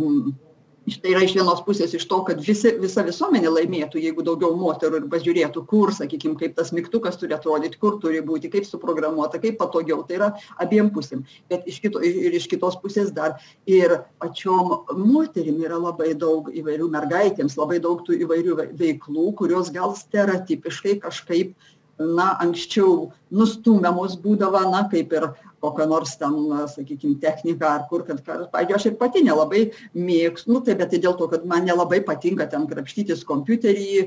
tai 0.84 1.14
yra 1.14 1.22
iš 1.24 1.32
vienos 1.38 1.62
pusės 1.64 1.94
iš 1.96 2.04
to 2.08 2.18
kad 2.28 2.40
visi 2.44 2.74
visa 2.80 3.02
visuomenė 3.06 3.48
laimėtų 3.54 4.02
jeigu 4.02 4.24
daugiau 4.26 4.52
moterų 4.60 5.00
ir 5.00 5.06
pažiūrėtų 5.12 5.62
kur 5.70 5.92
sakykim 5.96 6.34
kaip 6.40 6.56
tas 6.58 6.74
mygtukas 6.76 7.16
turi 7.20 7.32
atrodyt 7.36 7.78
kur 7.80 7.96
turi 8.02 8.20
būti 8.24 8.50
kaip 8.52 8.68
suprogramuota 8.68 9.40
kaip 9.40 9.56
patogiau. 9.60 10.02
Tai 10.04 10.18
yra 10.18 10.30
abiem 10.60 10.90
pusėm. 10.92 11.24
Bet 11.48 11.64
iš 11.70 11.80
kito 11.80 12.02
ir 12.04 12.36
iš 12.36 12.48
kitos 12.52 12.76
pusės 12.82 13.14
dar 13.16 13.38
ir 13.64 13.96
pačiom 14.20 14.90
moterim 15.00 15.62
yra 15.64 15.80
labai 15.80 16.12
daug 16.12 16.52
įvairių 16.52 16.90
mergaitėms 16.92 17.56
labai 17.56 17.80
daug 17.80 18.04
tų 18.04 18.20
įvairių 18.26 18.58
veiklų 18.76 19.30
kurios 19.40 19.72
gal 19.72 19.96
stereotipiškai 19.96 20.98
kažkaip 21.06 21.56
na 21.98 22.34
anksčiau 22.42 23.12
nustumiamos 23.30 24.18
būdavo 24.22 24.62
na 24.70 24.84
kaip 24.90 25.12
ir 25.12 25.28
kokia 25.64 25.86
nors 25.88 26.16
ten 26.20 26.34
sakykim 26.68 27.16
technika 27.20 27.68
ar 27.70 27.86
kur 27.88 28.04
kad 28.06 28.20
pavyzdžiui 28.24 28.76
aš 28.76 28.86
ir 28.90 28.96
pati 29.00 29.22
nelabai 29.24 29.62
mėgstu 29.96 30.52
nu 30.52 30.60
tai 30.66 30.76
bet 30.80 30.92
tai 30.92 31.00
dėl 31.04 31.16
to 31.18 31.28
kad 31.32 31.46
man 31.48 31.64
nelabai 31.68 32.00
patinka 32.04 32.46
ten 32.50 32.66
krapštytis 32.70 33.24
kompiutery 33.30 33.86
e, 34.04 34.06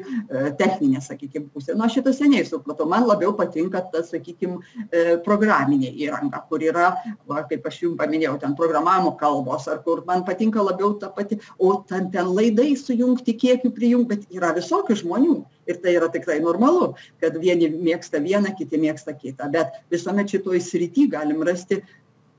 techninė 0.60 1.02
sakykim 1.02 1.50
pusė. 1.54 1.76
Nu 1.76 1.88
aš 1.88 1.98
šitą 1.98 2.14
seniai 2.20 2.46
supratau 2.48 2.88
man 2.90 3.08
labiau 3.10 3.34
patinka 3.40 3.82
ta 3.94 4.04
sakykim 4.06 4.60
e, 4.92 5.18
programinė 5.26 5.92
įranga 6.06 6.44
kur 6.50 6.64
yra 6.64 6.94
va 7.30 7.44
kaip 7.50 7.66
aš 7.72 7.82
jum 7.86 7.98
paminėjau 8.00 8.38
ten 8.44 8.56
programavimo 8.60 9.16
kalbos 9.20 9.68
ar 9.72 9.82
kur 9.88 10.04
man 10.08 10.26
patinka 10.28 10.64
labiau 10.64 10.94
ta 11.02 11.10
pati 11.10 11.40
o 11.58 11.74
ten 11.90 12.12
ten 12.14 12.34
laidai 12.38 12.74
sujungti 12.78 13.38
kiekių 13.46 13.74
prijungt 13.74 14.12
bet 14.14 14.28
yra 14.34 14.54
visokių 14.56 15.02
žmonių 15.04 15.42
ir 15.68 15.82
tai 15.84 15.96
yra 16.00 16.10
tikrai 16.14 16.40
normalu 16.44 16.94
kad 17.22 17.38
vieni 17.42 17.70
mėgsta 17.72 18.22
vieną 18.24 18.54
kiti 18.58 18.80
mėgsta 18.82 19.16
kitą. 19.18 19.50
Bet 19.54 19.82
visuomet 19.94 20.32
šitoj 20.34 20.62
srity 20.64 21.08
galim 21.12 21.44
rasti 21.48 21.82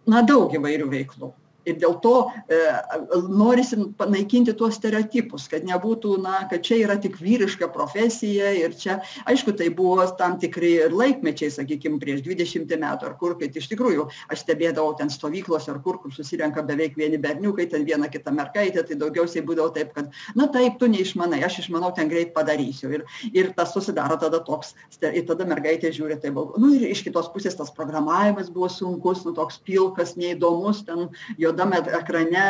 na 0.09 0.25
daug 0.27 0.55
įvairių 0.57 0.89
veiklų 0.93 1.33
ir 1.69 1.79
dėl 1.83 1.99
to 2.05 2.15
e, 2.49 2.59
norisi 3.29 3.79
panaikinti 3.99 4.55
tuos 4.59 4.79
stereotipus 4.79 5.49
kad 5.53 5.67
nebūtų 5.69 6.17
na 6.25 6.43
kad 6.51 6.65
čia 6.67 6.81
yra 6.85 6.99
tik 7.01 7.19
vyriška 7.21 7.71
profesija 7.75 8.53
ir 8.57 8.77
čia 8.79 8.99
aišku 9.29 9.55
tai 9.59 9.71
buvo 9.75 10.07
tam 10.19 10.39
tikri 10.41 10.75
ir 10.87 10.97
laikmečiai 10.97 11.53
sakykim 11.55 11.99
prieš 12.03 12.25
dvidešimtį 12.27 12.81
metų 12.85 13.11
ar 13.11 13.17
kur 13.21 13.37
kai 13.41 13.51
iš 13.53 13.71
tikrųjų 13.73 14.09
aš 14.33 14.45
stebėdavau 14.45 14.97
ten 14.99 15.13
stovyklose 15.13 15.73
ar 15.73 15.81
kur 15.85 16.01
kur 16.03 16.15
susirenka 16.15 16.63
beveik 16.67 16.97
vieni 16.99 17.21
berniukai 17.21 17.69
ten 17.71 17.87
viena 17.89 18.09
kita 18.13 18.33
mergaitė 18.35 18.85
tai 18.89 18.99
daugiausiai 19.01 19.45
būdavo 19.47 19.73
taip 19.75 19.95
kad 19.97 20.13
na 20.39 20.49
taip 20.53 20.79
tu 20.81 20.89
neišmanai 20.91 21.43
aš 21.47 21.63
išmanau 21.65 21.91
ten 21.95 22.11
greit 22.11 22.35
padarysiu. 22.35 22.93
Ir 22.95 23.05
ir 23.33 23.53
tas 23.57 23.73
susidaro 23.75 24.19
tada 24.21 24.41
toks 24.45 24.75
ir 25.03 25.25
tada 25.29 25.47
mergaitė 25.49 25.93
žiūri 25.95 26.19
taip 26.23 26.39
nu 26.59 26.73
ir 26.77 26.89
iš 26.93 27.03
kitos 27.07 27.31
pusės 27.35 27.57
tas 27.59 27.73
programavimas 27.75 28.51
buvo 28.55 28.69
sunkus 28.73 29.25
nu 29.27 29.35
toks 29.37 29.59
pilkas 29.67 30.15
neįdomus 30.21 30.85
ten 30.87 31.09
juoda 31.39 31.58
juodam 31.59 31.75
ekrane 31.75 32.47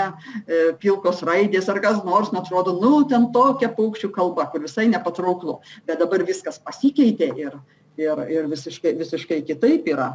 e, 0.47 0.73
pilkos 0.81 1.23
raidės 1.27 1.69
ar 1.69 1.81
kas 1.81 2.05
nors, 2.05 2.31
nu 2.33 2.43
atrodo, 2.43 2.77
nu, 2.81 3.05
ten 3.09 3.31
tokia 3.33 3.71
paukščių 3.75 4.13
kalba, 4.13 4.49
kur 4.53 4.63
visai 4.63 4.89
nepatrauklu. 4.89 5.59
Bet 5.87 6.01
dabar 6.01 6.25
viskas 6.27 6.59
pasikeitė 6.59 7.33
ir, 7.37 7.59
ir, 7.97 8.25
ir 8.29 8.49
visiškai, 8.51 8.95
visiškai 8.99 9.43
kitaip 9.49 9.89
yra. 9.89 10.15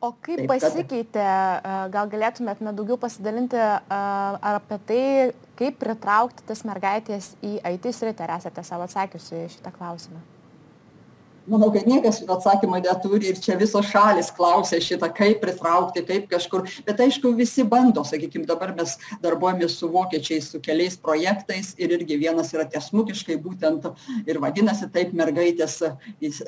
O 0.00 0.12
kaip 0.22 0.44
Taip, 0.44 0.50
pasikeitė, 0.52 1.24
e, 1.24 1.76
gal 1.90 2.10
galėtumėt 2.10 2.62
na, 2.62 2.72
daugiau 2.72 2.98
pasidalinti 3.00 3.58
e, 3.58 3.68
ar 3.90 4.60
apie 4.60 4.78
tai, 4.86 5.04
kaip 5.58 5.80
pritraukti 5.80 6.46
tas 6.46 6.62
mergaitės 6.68 7.34
į 7.42 7.58
IT 7.74 7.90
sritį, 7.94 8.28
ar 8.28 8.36
esate 8.38 8.62
savo 8.66 8.86
atsakiusi 8.86 9.48
šitą 9.56 9.74
klausimą? 9.74 10.37
Manau 11.48 11.70
kad 11.72 11.86
niekas 11.88 12.20
atsakymo 12.28 12.78
neturi 12.82 13.32
ir 13.32 13.38
čia 13.40 13.56
visos 13.60 13.88
šalys 13.88 14.30
klausia 14.36 14.80
šitą 14.82 15.08
kaip 15.14 15.40
pritraukti 15.42 16.04
kaip 16.06 16.28
kažkur. 16.30 16.66
Bet 16.86 17.00
aišku 17.00 17.32
visi 17.38 17.64
bando 17.64 18.04
sakykim 18.06 18.44
dabar 18.48 18.74
mes 18.76 18.96
darbuojamės 19.24 19.78
su 19.80 19.88
vokiečiais 19.92 20.50
su 20.52 20.60
keliais 20.64 20.98
projektais 21.00 21.74
ir 21.80 21.94
irgi 21.96 22.18
vienas 22.20 22.52
yra 22.54 22.66
tiesmukiškai 22.68 23.38
būtent 23.44 23.88
ir 24.26 24.40
vadinasi 24.42 24.90
taip 24.92 25.14
mergaitės 25.16 25.80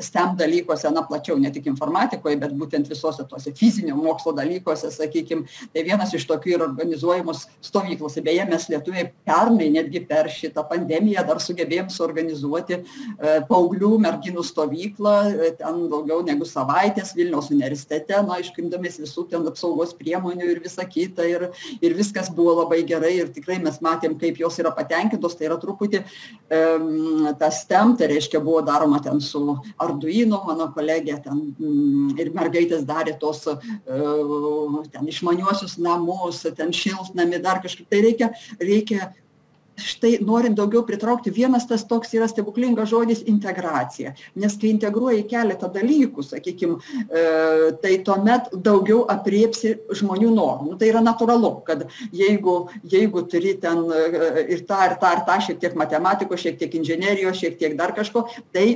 stem 0.04 0.36
dalykuose 0.40 0.92
na 0.92 1.04
plačiau 1.08 1.38
ne 1.40 1.50
tik 1.50 1.70
informatikoj 1.72 2.36
bet 2.42 2.54
būtent 2.56 2.90
visose 2.92 3.24
tuose 3.28 3.54
fizinio 3.56 3.96
mokslo 3.96 4.34
dalykuose 4.36 4.92
sakykim. 4.92 5.46
Tai 5.74 5.86
vienas 5.86 6.14
iš 6.14 6.26
tokių 6.28 6.56
yra 6.58 6.68
organizuojamos 6.68 7.46
stovyklos. 7.64 8.18
Ir 8.18 8.26
beje 8.28 8.46
mes 8.50 8.68
lietuviai 8.72 9.10
pernai 9.26 9.70
netgi 9.72 10.04
per 10.06 10.28
šitą 10.32 10.66
pandemiją 10.68 11.24
dar 11.26 11.40
sugebėjom 11.42 11.90
suorganizuoti 11.92 12.80
e, 12.80 12.82
paauglių 13.48 13.94
merginų 14.04 14.44
stovyklą 14.46 14.89
mokyklą 14.90 15.44
e, 15.46 15.52
ten 15.56 15.88
daugiau 15.90 16.22
negu 16.24 16.44
savaitės 16.44 17.14
vilniaus 17.16 17.50
universitete 17.50 18.22
na 18.22 18.38
aišku 18.38 18.60
imdamiesi 18.62 19.02
visų 19.02 19.28
ten 19.30 19.46
apsaugos 19.46 19.94
priemonių 19.94 20.50
ir 20.50 20.60
visa 20.60 20.84
kita 20.84 21.24
ir 21.24 21.50
ir 21.80 21.94
viskas 21.94 22.30
buvo 22.30 22.62
labai 22.62 22.82
gerai 22.84 23.18
ir 23.20 23.28
tikrai 23.28 23.58
mes 23.60 23.80
matėm 23.80 24.18
kaip 24.18 24.38
jos 24.38 24.58
yra 24.58 24.70
patenkintos. 24.70 25.36
Tai 25.36 25.46
yra 25.46 25.58
truputį 25.60 26.02
em 26.50 27.34
tas 27.38 27.62
stem 27.64 27.96
tai 27.96 28.08
reiškia 28.08 28.40
buvo 28.40 28.62
daroma 28.62 29.00
ten 29.02 29.20
su 29.20 29.56
arduino 29.78 30.42
mano 30.46 30.70
kolegė 30.74 31.22
ten 31.22 31.54
mm, 31.58 32.18
ir 32.18 32.32
mergaitės 32.34 32.84
darė 32.84 33.18
tuos 33.18 33.46
e, 33.46 33.56
ten 34.92 35.08
išmaniuosius 35.08 35.78
namus 35.78 36.46
ten 36.56 36.72
šiltnamį 36.72 37.42
dar 37.42 37.62
kažkaip. 37.62 37.88
Tai 37.90 38.00
reikia 38.04 38.32
reikia 38.60 39.12
štai 39.80 40.18
norint 40.24 40.56
daugiau 40.58 40.84
pritraukti. 40.86 41.32
Vienas 41.34 41.66
tas 41.68 41.84
toks 41.88 42.14
yra 42.16 42.28
stebuklingas 42.30 42.90
žodis 42.90 43.24
integracija. 43.30 44.14
Nes 44.40 44.56
kai 44.60 44.72
integruoji 44.74 45.26
keletą 45.30 45.70
dalykų 45.72 46.24
sakykim 46.26 46.76
e, 46.76 47.24
tai 47.82 47.96
tuomet 48.06 48.50
daugiau 48.54 49.04
aprėpsi 49.10 49.76
žmonių 50.00 50.30
norų 50.36 50.70
nu 50.70 50.78
tai 50.80 50.90
yra 50.92 51.02
natūralu 51.04 51.52
kad 51.66 51.86
jeigu 52.16 52.56
jeigu 52.92 53.24
turi 53.30 53.56
ten 53.62 53.84
e, 53.90 54.46
ir 54.56 54.64
tą 54.68 54.80
ir 54.88 54.96
tą 55.02 55.12
ir 55.16 55.24
tą 55.28 55.38
šiek 55.46 55.60
tiek 55.62 55.76
matematikos 55.78 56.44
šiek 56.44 56.58
tiek 56.60 56.78
inžinerijos 56.80 57.40
šiek 57.40 57.58
tiek 57.60 57.76
dar 57.78 57.94
kažko 57.96 58.26
tai 58.54 58.66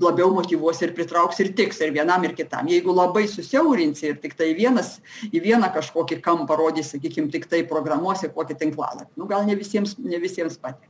labiau 0.00 0.30
motyvuos 0.32 0.80
ir 0.82 0.94
pritrauks 0.96 1.40
ir 1.44 1.52
tiks 1.56 1.80
ir 1.84 1.92
vienam 1.92 2.24
ir 2.24 2.34
kitam. 2.36 2.68
Jeigu 2.68 2.94
labai 2.94 3.26
susiaurinsi 3.28 4.08
ir 4.08 4.16
tiktai 4.22 4.52
vienas 4.56 4.96
į 5.28 5.42
vieną 5.44 5.68
kažkokį 5.74 6.20
kampą 6.24 6.56
rodysi 6.56 6.96
sakykim 6.96 7.28
tiktai 7.32 7.62
programuosi 7.68 8.32
kokį 8.32 8.58
tinklalapį. 8.64 9.12
Nu 9.16 9.28
gal 9.28 9.44
ne 9.46 9.56
visiems 9.58 9.98
ne 9.98 10.20
visiems 10.22 10.56
patiks. 10.56 10.88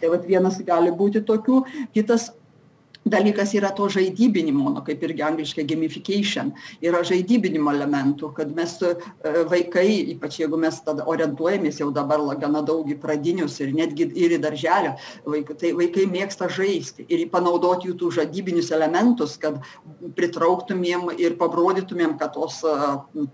Tai 0.00 0.10
vat 0.16 0.24
vienas 0.26 0.58
gali 0.66 0.90
būti 0.90 1.22
tokių 1.24 1.62
kitas 1.94 2.32
dalykas 3.04 3.54
yra 3.54 3.70
to 3.74 3.88
žaidybinimo 3.88 4.70
nu 4.70 4.82
kaip 4.84 5.02
irgi 5.02 5.22
angliškai 5.26 5.64
gamification 5.66 6.52
yra 6.82 7.02
žaidybinimo 7.02 7.72
elementų 7.74 8.32
kad 8.36 8.52
mes 8.54 8.76
e, 8.86 8.94
vaikai 9.50 9.88
ypač 10.14 10.38
jeigu 10.40 10.58
mes 10.60 10.78
tada 10.86 11.06
orientuojamės 11.10 11.80
jau 11.82 11.90
dabar 11.94 12.22
gana 12.38 12.62
daug 12.62 12.86
į 12.86 12.98
pradinius 13.02 13.58
ir 13.60 13.74
netgi 13.74 14.06
ir 14.14 14.36
į 14.36 14.40
darželio 14.42 14.94
vaikų 15.26 15.58
tai 15.58 15.72
vaikai 15.78 16.06
mėgsta 16.10 16.48
žaisti 16.48 17.06
ir 17.08 17.26
panaudot 17.32 17.82
jų 17.82 17.96
tų 17.98 18.12
žaidybinius 18.20 18.70
elementus 18.70 19.36
kad 19.42 19.58
pritrauktumėm 20.16 21.10
ir 21.18 21.36
parodytumėm 21.40 22.16
kad 22.20 22.34
tos 22.36 22.62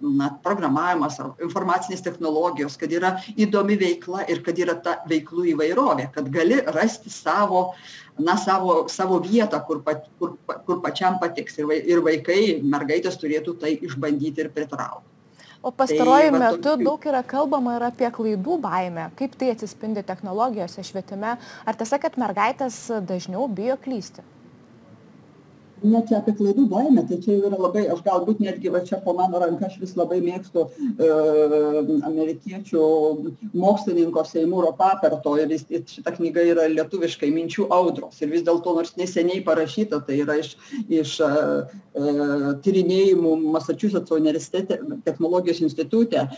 na 0.00 0.32
programavimas 0.44 1.20
ar 1.20 1.34
informacinės 1.44 2.04
technologijos 2.06 2.80
kad 2.80 2.92
yra 2.92 3.18
įdomi 3.37 3.76
veikla 3.80 4.25
ir 4.32 4.42
kad 4.46 4.58
yra 4.58 4.78
ta 4.80 4.98
veiklų 5.08 5.50
įvairovė 5.52 6.08
kad 6.14 6.32
gali 6.32 6.62
rasti 6.72 7.12
savo 7.12 7.68
na 8.18 8.37
savo 8.37 8.80
savo 8.88 9.20
vietą 9.25 9.60
kur 9.66 9.82
pat 9.82 10.08
kur 10.18 10.37
kur 10.66 10.80
pačiam 10.84 11.18
patiks 11.22 11.58
ir 11.58 11.68
vai 11.70 11.78
ir 11.94 12.02
vaikai 12.04 12.40
mergaitės 12.62 13.20
turėtų 13.20 13.58
tai 13.62 13.76
išbandyti 13.78 14.44
ir 14.46 14.50
pritraukt 14.54 15.06
O 15.62 15.72
pastaruoju 15.75 16.30
tai, 16.30 16.38
metu 16.38 16.60
tokių... 16.62 16.84
daug 16.87 17.06
yra 17.10 17.20
kalbama 17.26 17.75
ir 17.78 17.84
apie 17.88 18.08
klaidų 18.14 18.60
baimę. 18.62 19.08
Kaip 19.18 19.34
tai 19.40 19.50
atsispindi 19.50 20.04
technologijose, 20.06 20.84
švietime? 20.87 21.34
Ar 21.66 21.78
tiesa, 21.78 21.98
kad 21.98 22.14
mergaitės 22.20 22.76
dažniau 23.08 23.48
bijo 23.50 23.75
klysti? 23.82 24.22
Ne 25.82 26.00
čia 26.08 26.18
apie 26.18 26.35
klaidų 26.38 26.66
baimę 26.70 27.04
tai 27.08 27.18
čia 27.23 27.37
yra 27.38 27.58
labai 27.58 27.85
aš 27.92 28.00
galbūt 28.06 28.40
netgi 28.42 28.73
va 28.73 28.80
čia 28.87 28.99
po 29.04 29.14
mano 29.16 29.40
ranka 29.42 29.68
aš 29.68 29.78
vis 29.82 29.94
labai 29.99 30.18
mėgstu 30.25 30.64
e, 30.66 31.08
amerikiečių 32.08 32.82
mokslininko 33.54 34.25
seimūro 34.26 34.73
paperto 34.78 35.37
ir 35.38 35.52
jis 35.54 35.66
šita 35.94 36.14
knyga 36.16 36.44
yra 36.52 36.66
lietuviškai 36.73 37.30
minčių 37.35 37.68
audros. 37.75 38.18
Ir 38.23 38.32
vis 38.32 38.44
dėlto 38.47 38.75
nors 38.76 38.94
neseniai 38.99 39.42
parašyta 39.47 40.00
tai 40.06 40.20
yra 40.25 40.38
iš 40.42 40.54
iš 40.88 41.14
e, 41.25 41.30
e 41.99 42.54
tyrinėjimų 42.64 43.35
masačusetso 43.54 44.18
universitete 44.18 44.80
technologijos 45.06 45.62
institute 45.64 46.18
e, 46.18 46.28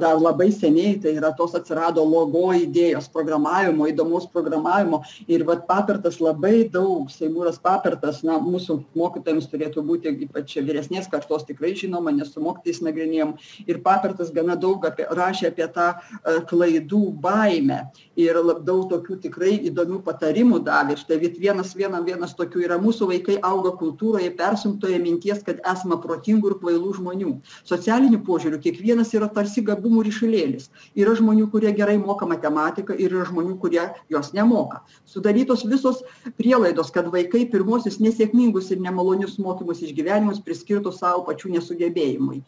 dar 0.00 0.20
labai 0.20 0.50
seniai 0.54 0.96
tai 1.02 1.16
yra 1.18 1.32
tos 1.36 1.56
atsirado 1.58 2.04
logo 2.04 2.48
idėjos 2.56 3.10
programavimo 3.12 3.88
įdomaus 3.90 4.28
programavimo. 4.32 5.02
Ir 5.28 5.44
vat 5.48 5.66
papertas 5.68 6.20
labai 6.22 6.68
daug 6.72 7.10
seimūras 7.12 7.60
papertas 7.62 8.22
na 8.26 8.38
mūsų 8.42 8.77
mokytojams 8.98 9.48
turėtų 9.50 9.84
būti 9.86 10.12
ypač 10.26 10.56
vyresnės 10.62 11.08
kartos 11.10 11.46
tikrai 11.48 11.74
žinoma 11.78 12.12
nes 12.14 12.32
su 12.32 12.42
mokytojais 12.42 12.82
nagrinėjom. 12.86 13.34
Ir 13.66 13.80
papertas 13.84 14.32
gana 14.34 14.56
daug 14.56 14.84
apie 14.86 15.06
rašė 15.10 15.50
apie 15.52 15.66
tą 15.74 15.88
e, 15.94 16.38
klaidų 16.50 17.02
baimę. 17.22 17.80
Ir 18.18 18.38
daug 18.66 18.88
tokių 18.90 19.18
tikrai 19.24 19.54
įdomių 19.70 20.00
patarimų 20.06 20.62
davė. 20.66 20.96
Štai 20.98 21.20
vienas 21.38 21.74
viena 21.78 22.00
vienas 22.04 22.34
tokių 22.38 22.64
yra 22.66 22.78
mūsų 22.82 23.10
vaikai 23.12 23.38
auga 23.46 23.74
kultūroje 23.78 24.30
persunktoje 24.38 24.98
minties 25.02 25.42
kad 25.46 25.60
esama 25.66 25.98
protingų 26.02 26.52
ir 26.52 26.58
kvailų 26.62 26.94
žmonių. 26.98 27.34
Socialiniu 27.68 28.20
požiūriu 28.26 28.60
kiekvienas 28.62 29.12
yra 29.14 29.28
tarsi 29.32 29.62
gabumų 29.64 30.04
ryšulėlis. 30.08 30.68
Yra 30.98 31.14
žmonių 31.18 31.48
kurie 31.52 31.72
gerai 31.76 31.98
moka 32.00 32.26
matematiką 32.28 32.96
ir 32.98 33.14
yra 33.14 33.26
žmonių 33.28 33.58
kurie 33.62 33.84
jos 34.12 34.32
nemoka. 34.36 34.82
Sudarytos 35.06 35.64
visos 35.68 36.02
prielaidos 36.38 36.92
kad 36.94 37.08
vaikai 37.12 37.44
pirmuosius 37.52 38.00
nesėkmingus 38.02 38.67
ir 38.74 38.80
nemalonius 38.84 39.38
mokymosi 39.42 39.88
išgyvenimus 39.88 40.42
priskirtų 40.44 40.92
savo 40.94 41.24
pačių 41.28 41.56
nesugebėjimui. 41.56 42.42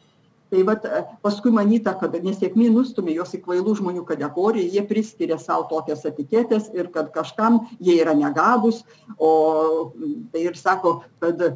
Tai 0.51 0.63
vat 0.67 0.87
paskui 1.23 1.53
manyta, 1.55 1.93
kad 1.95 2.17
nesėkmė 2.25 2.73
nustumė 2.75 3.15
juos 3.15 3.37
į 3.37 3.43
kvailų 3.45 3.77
žmonių 3.79 4.03
kategoriją, 4.09 4.67
jie 4.75 4.83
priskiria 4.89 5.39
savo 5.39 5.69
tokias 5.71 6.03
etiketės 6.11 6.73
ir 6.75 6.89
kad 6.91 7.13
kažkam 7.15 7.61
jie 7.79 8.01
yra 8.03 8.17
negabus, 8.19 8.83
o 9.15 9.93
tai 10.33 10.49
ir 10.49 10.59
sako, 10.59 11.05
kad 11.23 11.45
e, 11.47 11.53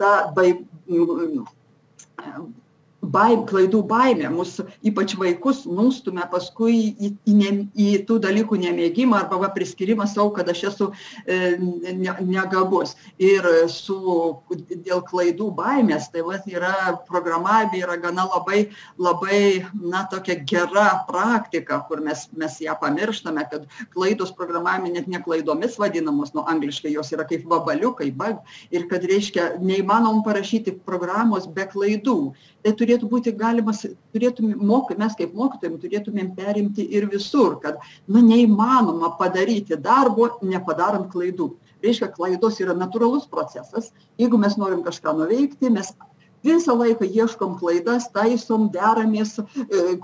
ta 0.00 0.14
bai, 0.32 0.54
baim 3.10 3.44
klaidų 3.48 3.82
baimė. 3.88 4.30
Mus 4.32 4.56
ypač 4.86 5.14
vaikus 5.20 5.64
nustumia 5.66 6.26
paskui 6.30 6.94
į 6.94 7.12
į 7.24 7.34
ne 7.38 7.50
į 7.74 7.88
tų 8.08 8.18
dalykų 8.24 8.58
nemėgimą 8.64 9.22
arba 9.24 9.40
va 9.44 9.50
priskyrimą 9.54 10.06
sau 10.10 10.30
kad 10.34 10.48
aš 10.50 10.64
esu 10.70 10.90
e, 11.26 11.56
ne 11.58 12.16
negabus. 12.20 12.94
Ir 13.18 13.46
su 13.72 13.98
dėl 14.50 15.02
klaidų 15.06 15.50
baimės 15.56 16.10
tai 16.12 16.24
vat 16.26 16.46
yra 16.50 16.94
programavime 17.08 17.82
yra 17.82 17.96
gana 18.00 18.26
labai 18.30 18.68
labai 18.98 19.64
na 19.74 20.04
tokia 20.10 20.38
gera 20.46 21.04
praktika 21.08 21.80
kur 21.88 22.00
mes 22.04 22.26
mes 22.36 22.58
ją 22.60 22.76
pamirštame 22.80 23.44
kad 23.50 23.66
klaidos 23.94 24.32
programavime 24.32 24.92
net 24.94 25.08
ne 25.08 25.20
klaidomis 25.22 25.78
vadinamos 25.78 26.34
nu 26.34 26.44
angliškai 26.46 26.92
jos 26.94 27.12
yra 27.12 27.26
kaip 27.28 27.46
vabaliukai 27.50 28.10
bag 28.16 28.40
ir 28.70 28.88
kad 28.90 29.04
reiškia 29.04 29.54
neįmanoma 29.60 30.24
parašyti 30.26 30.78
programos 30.86 31.46
be 31.46 31.66
klaidų 31.70 32.34
tai 32.64 32.72
turėtų 32.78 33.08
būti 33.10 33.34
galimas 33.36 33.82
turėtumėm 34.14 34.62
mok 34.70 34.94
mes 34.98 35.16
kaip 35.18 35.34
mokytojai 35.36 35.80
turėtumėm 35.82 36.32
perimti 36.38 36.86
ir 36.96 37.06
visur 37.12 37.58
kad 37.60 37.82
nu 38.08 38.22
neįmanoma 38.24 39.12
padaryti 39.20 39.76
darbo 39.76 40.30
nepadarant 40.42 41.10
klaidų. 41.12 41.52
Reiškia 41.84 42.08
klaidos 42.14 42.60
yra 42.64 42.72
natūralus 42.72 43.28
procesas. 43.28 43.90
Jeigu 44.20 44.40
mes 44.40 44.56
norim 44.56 44.80
kažką 44.86 45.12
nuveikti 45.18 45.68
mes 45.72 45.92
visą 46.44 46.76
laiką 46.76 47.08
ieškom 47.08 47.58
klaidas 47.60 48.08
taisom 48.14 48.70
deramės 48.72 49.36
e, 49.40 49.44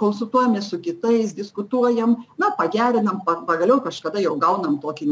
konsultuojamės 0.02 0.68
su 0.72 0.80
kitais 0.84 1.32
diskutuojam 1.36 2.18
na 2.40 2.52
pagerinam 2.60 3.20
pagaliau 3.24 3.80
kažkada 3.84 4.20
jau 4.24 4.36
gaunam 4.40 4.76
tokį 4.84 5.08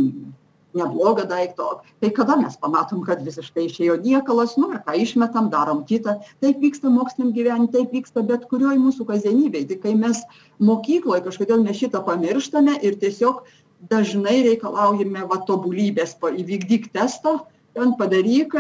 neblogą 0.75 1.25
daiktą 1.29 1.63
o 1.63 1.81
tai 2.01 2.11
kada 2.13 2.37
mes 2.37 2.57
pamatom 2.61 3.05
kad 3.07 3.23
visiškai 3.25 3.67
išėjo 3.69 3.97
niekalas 4.05 4.57
nu 4.61 4.71
ir 4.75 4.83
ką 4.87 4.97
išmetam 5.03 5.49
darom 5.53 5.85
kitą. 5.89 6.19
Taip 6.45 6.61
vyksta 6.65 6.93
moksliniam 6.93 7.33
gyvenime 7.37 7.73
taip 7.73 7.95
vyksta 7.95 8.25
bet 8.27 8.45
kurioj 8.51 8.77
mūsų 8.83 9.09
kasdienybėj. 9.09 9.69
Tik 9.73 9.83
kai 9.87 9.95
mes 9.99 10.23
mokykloj 10.61 11.25
kažkodėl 11.27 11.65
mes 11.65 11.81
šitą 11.81 12.05
pamirštame 12.05 12.79
ir 12.83 12.99
tiesiog 13.01 13.45
dažnai 13.91 14.43
reikalaujame 14.45 15.25
va 15.31 15.41
tobulybės 15.49 16.17
įvykdyk 16.19 16.91
testą 16.93 17.39
ten 17.75 17.95
padaryk 17.99 18.55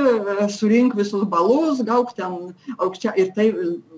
surink 0.54 0.94
visus 0.94 1.24
balus 1.26 1.82
gauk 1.82 2.14
ten 2.14 2.54
aukščia 2.78 3.16
ir 3.18 3.32
tai 3.34 3.52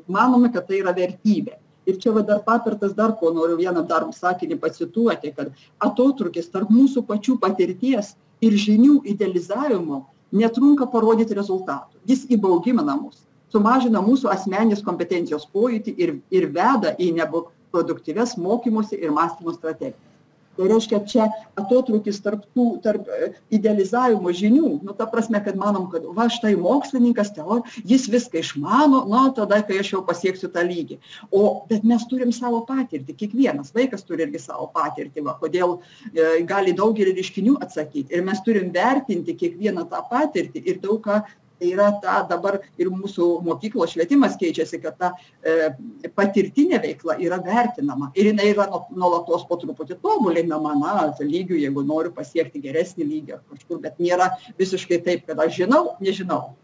manome 0.08 0.52
kad 0.52 0.66
tai 0.68 0.80
yra 0.80 0.96
vertybė 0.96 1.58
ir 1.90 1.98
čia 2.02 2.12
va 2.16 2.22
dar 2.26 2.42
patartas 2.46 2.94
dar 2.96 3.14
ko 3.20 3.32
noriu 3.36 3.58
vieną 3.60 3.86
dar 3.92 4.06
sakinį 4.16 4.60
pacituoti 4.64 5.32
kad 5.36 5.52
atotrūkis 5.86 6.50
tarp 6.54 6.70
mūsų 6.74 7.04
pačių 7.10 7.38
patirties 7.44 8.14
ir 8.40 8.56
žinių 8.66 9.00
idealizavimo 9.14 10.04
netrunka 10.32 10.86
parodyti 10.86 11.36
rezultatų. 11.36 11.98
Jis 12.06 12.28
įbaugina 12.36 12.86
mus 12.96 13.26
sumažina 13.50 14.02
mūsų 14.04 14.30
asmeninės 14.34 14.84
kompetencijos 14.86 15.48
pojūtį 15.54 15.96
ir 16.04 16.14
ir 16.30 16.46
veda 16.54 16.94
į 16.98 17.10
neproduktyvias 17.18 18.36
mokymosi 18.38 18.98
ir 19.00 19.10
mąstymo 19.16 19.54
strategijas 19.56 20.09
tai 20.56 20.68
reiškia 20.70 21.00
čia 21.08 21.26
atotrūkis 21.58 22.20
tarp 22.24 22.44
tų 22.56 22.66
tarp 22.84 23.08
e, 23.08 23.30
idealizavimo 23.54 24.32
žinių. 24.34 24.72
Nu 24.84 24.94
ta 24.96 25.06
prasme 25.10 25.40
kad 25.44 25.58
manom 25.58 25.88
kad 25.92 26.04
va 26.16 26.28
štai 26.32 26.54
mokslininkas 26.60 27.32
teo 27.36 27.60
jis 27.86 28.08
viską 28.10 28.40
išmano 28.42 29.04
na 29.10 29.26
tada 29.36 29.60
kai 29.66 29.80
aš 29.82 29.94
jau 29.94 30.02
pasieksiu 30.06 30.50
tą 30.52 30.64
lygį. 30.66 31.00
O 31.30 31.64
bet 31.70 31.86
mes 31.86 32.04
turim 32.10 32.32
savo 32.36 32.62
patirtį 32.68 33.16
kiekvienas 33.22 33.74
vaikas 33.76 34.04
turi 34.06 34.26
irgi 34.26 34.42
savo 34.42 34.68
patirtį 34.74 35.24
va 35.26 35.36
kodėl 35.40 35.78
e, 36.12 36.42
gali 36.48 36.74
daugelį 36.76 37.16
reiškinių 37.18 37.58
atsakyt 37.64 38.12
ir 38.12 38.24
mes 38.26 38.42
turim 38.46 38.72
vertinti 38.74 39.36
kiekvieną 39.38 39.86
tą 39.90 40.02
patirtį 40.10 40.64
ir 40.66 40.82
daug 40.82 41.00
ką 41.04 41.22
tai 41.60 41.72
yra 41.74 41.90
ta 42.02 42.20
dabar 42.28 42.58
ir 42.80 42.88
mūsų 42.88 43.28
mokyklos 43.44 43.92
švietimas 43.94 44.38
keičiasi 44.40 44.80
kad 44.82 44.96
ta 44.98 45.12
e, 45.44 45.70
patirtinė 46.16 46.80
veikla 46.82 47.18
yra 47.20 47.40
vertinama. 47.44 48.10
Ir 48.16 48.30
jinai 48.32 48.48
yra 48.54 48.66
nuolatos 48.90 49.44
po 49.48 49.60
truputį 49.60 50.00
tobulinama 50.00 50.74
na 50.80 50.96
lygiu 51.20 51.60
jeigu 51.60 51.84
noriu 51.84 52.14
pasiekti 52.16 52.62
geresnį 52.64 53.06
lygį 53.12 53.36
ar 53.36 53.44
kažkur 53.52 53.84
bet 53.84 54.00
nėra 54.00 54.32
visiškai 54.58 55.02
taip 55.04 55.28
kad 55.28 55.38
aš 55.44 55.60
žinau 55.60 55.84
nežinau 56.00 56.56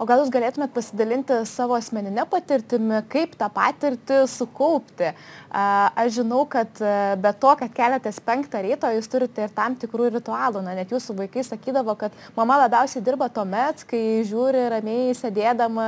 o 0.00 0.06
gal 0.08 0.22
jūs 0.22 0.30
galėtumėt 0.32 0.72
pasidalinti 0.74 1.36
savo 1.48 1.76
asmenine 1.76 2.24
patirtimi 2.30 3.02
kaip 3.12 3.36
tą 3.38 3.48
patirtį 3.52 4.22
sukaupti? 4.30 5.12
Aš 5.52 6.14
žinau 6.18 6.42
kad 6.48 6.80
e, 6.80 6.92
be 7.20 7.32
to 7.36 7.52
kad 7.60 7.74
keliatės 7.76 8.20
penktą 8.24 8.62
ryto 8.64 8.88
jūs 8.94 9.10
turite 9.12 9.44
ir 9.44 9.52
tam 9.52 9.76
tikrų 9.76 10.08
ritualų. 10.16 10.62
Na 10.64 10.76
net 10.78 10.92
jūsų 10.94 11.16
vaikai 11.18 11.44
sakydavo 11.44 11.94
kad 12.00 12.16
mama 12.36 12.56
labiausiai 12.64 13.04
dirba 13.04 13.28
tuomet 13.32 13.84
kai 13.90 14.22
žiūri 14.28 14.64
ramiai 14.72 15.12
sėdėdama 15.18 15.86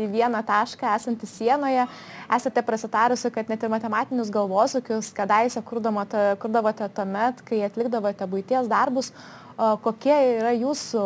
į 0.00 0.08
vieną 0.14 0.40
tašką 0.48 0.94
esantį 0.96 1.28
sienoje 1.28 1.86
esate 2.36 2.62
prasitarusi 2.64 3.30
kad 3.34 3.50
net 3.52 3.62
ir 3.62 3.70
matematinius 3.72 4.32
galvosūkius 4.32 5.12
kadaise 5.16 5.62
kurdamota 5.68 6.32
kurdavote 6.42 6.88
tuomet 6.96 7.44
kai 7.48 7.62
atlikdavote 7.66 8.28
buities 8.30 8.70
darbus 8.70 9.12
kokie 9.56 10.14
yra 10.38 10.52
jūsų 10.56 11.04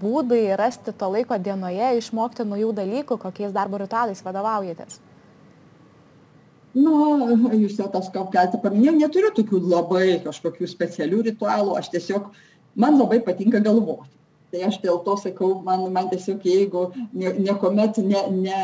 būdai 0.00 0.56
rasti 0.58 0.92
to 0.92 1.08
laiko 1.10 1.38
dienoje, 1.38 1.96
išmokti 1.98 2.44
naujų 2.44 2.72
dalykų, 2.76 3.18
kokiais 3.18 3.52
darbo 3.52 3.80
ritualais 3.80 4.22
vadovaujatės? 4.24 5.00
Na, 6.76 6.92
jūs 7.56 7.78
jau 7.80 7.88
tas 7.88 8.10
keletą 8.12 8.60
paminėjau, 8.60 8.98
neturiu 8.98 9.30
tokių 9.36 9.62
labai 9.64 10.18
kažkokių 10.24 10.68
specialių 10.68 11.22
ritualų, 11.30 11.78
aš 11.80 11.88
tiesiog, 11.94 12.28
man 12.76 12.98
labai 13.00 13.22
patinka 13.24 13.62
galvoti. 13.64 14.12
Tai 14.56 14.64
aš 14.70 14.76
dėl 14.80 15.02
to 15.04 15.14
sakau, 15.20 15.50
man, 15.64 15.82
man 15.92 16.06
tiesiog 16.08 16.44
jeigu 16.48 16.86
niekuomet 17.12 17.98
ne, 18.00 18.22
ne, 18.32 18.60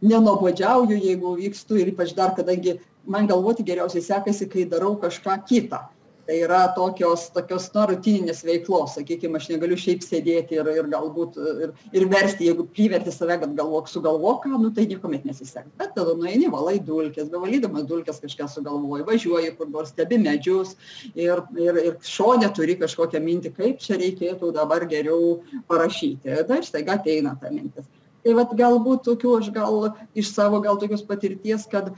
nenobodžiauju, 0.00 0.96
jeigu 0.96 1.34
vykstu 1.36 1.76
ir 1.76 1.90
ypač 1.92 2.14
dar, 2.16 2.32
kadangi 2.38 2.78
man 3.04 3.28
galvoti 3.28 3.66
geriausiai 3.66 4.06
sekasi, 4.06 4.48
kai 4.48 4.64
darau 4.70 4.94
kažką 5.02 5.36
kitą 5.50 5.82
tai 6.30 6.38
yra 6.46 6.68
tokios 6.76 7.24
tokios 7.34 7.64
na 7.74 7.88
rutininės 7.90 8.44
veiklos. 8.46 8.94
Sakykim 8.94 9.34
aš 9.34 9.48
negaliu 9.50 9.74
šiaip 9.80 10.04
sėdėti 10.06 10.60
ir 10.60 10.68
ir 10.76 10.90
galbūt 10.92 11.38
ir 11.64 11.72
ir 11.98 12.06
versti 12.12 12.46
jeigu 12.46 12.68
priverti 12.70 13.10
save 13.10 13.40
kad 13.42 13.56
galvok 13.58 13.90
sugalvok 13.90 14.44
ką 14.44 14.60
nu 14.62 14.70
tai 14.76 14.86
niekuomet 14.86 15.26
nesiseks. 15.26 15.72
Bet 15.80 15.96
tada 15.98 16.14
nueini 16.14 16.46
valai 16.54 16.78
dulkes 16.78 17.32
bevalydamas 17.34 17.88
dulkes 17.90 18.22
kažką 18.22 18.46
sugalvoji 18.54 19.08
važiuoji 19.10 19.54
kur 19.58 19.70
nors 19.74 19.90
stebi 19.90 20.20
medžius 20.22 20.76
ir 21.14 21.42
ir 21.58 21.82
ir 21.84 21.94
šone 22.14 22.52
turi 22.54 22.78
kažkokią 22.78 23.22
mintį 23.26 23.56
kaip 23.56 23.82
čia 23.82 23.98
reikėtų 23.98 24.54
dabar 24.54 24.86
geriau 24.86 25.40
parašyti. 25.66 26.44
Na 26.46 26.62
ir 26.62 26.68
staiga 26.68 27.00
ateina 27.00 27.34
ta 27.42 27.50
mintis 27.50 27.90
tai 28.24 28.36
vat 28.36 28.52
galbūt 28.56 29.04
tokių 29.08 29.36
aš 29.38 29.50
gal 29.54 29.90
iš 30.18 30.32
savo 30.34 30.60
gal 30.64 30.78
tokios 30.80 31.02
patirties 31.06 31.66
kad 31.70 31.92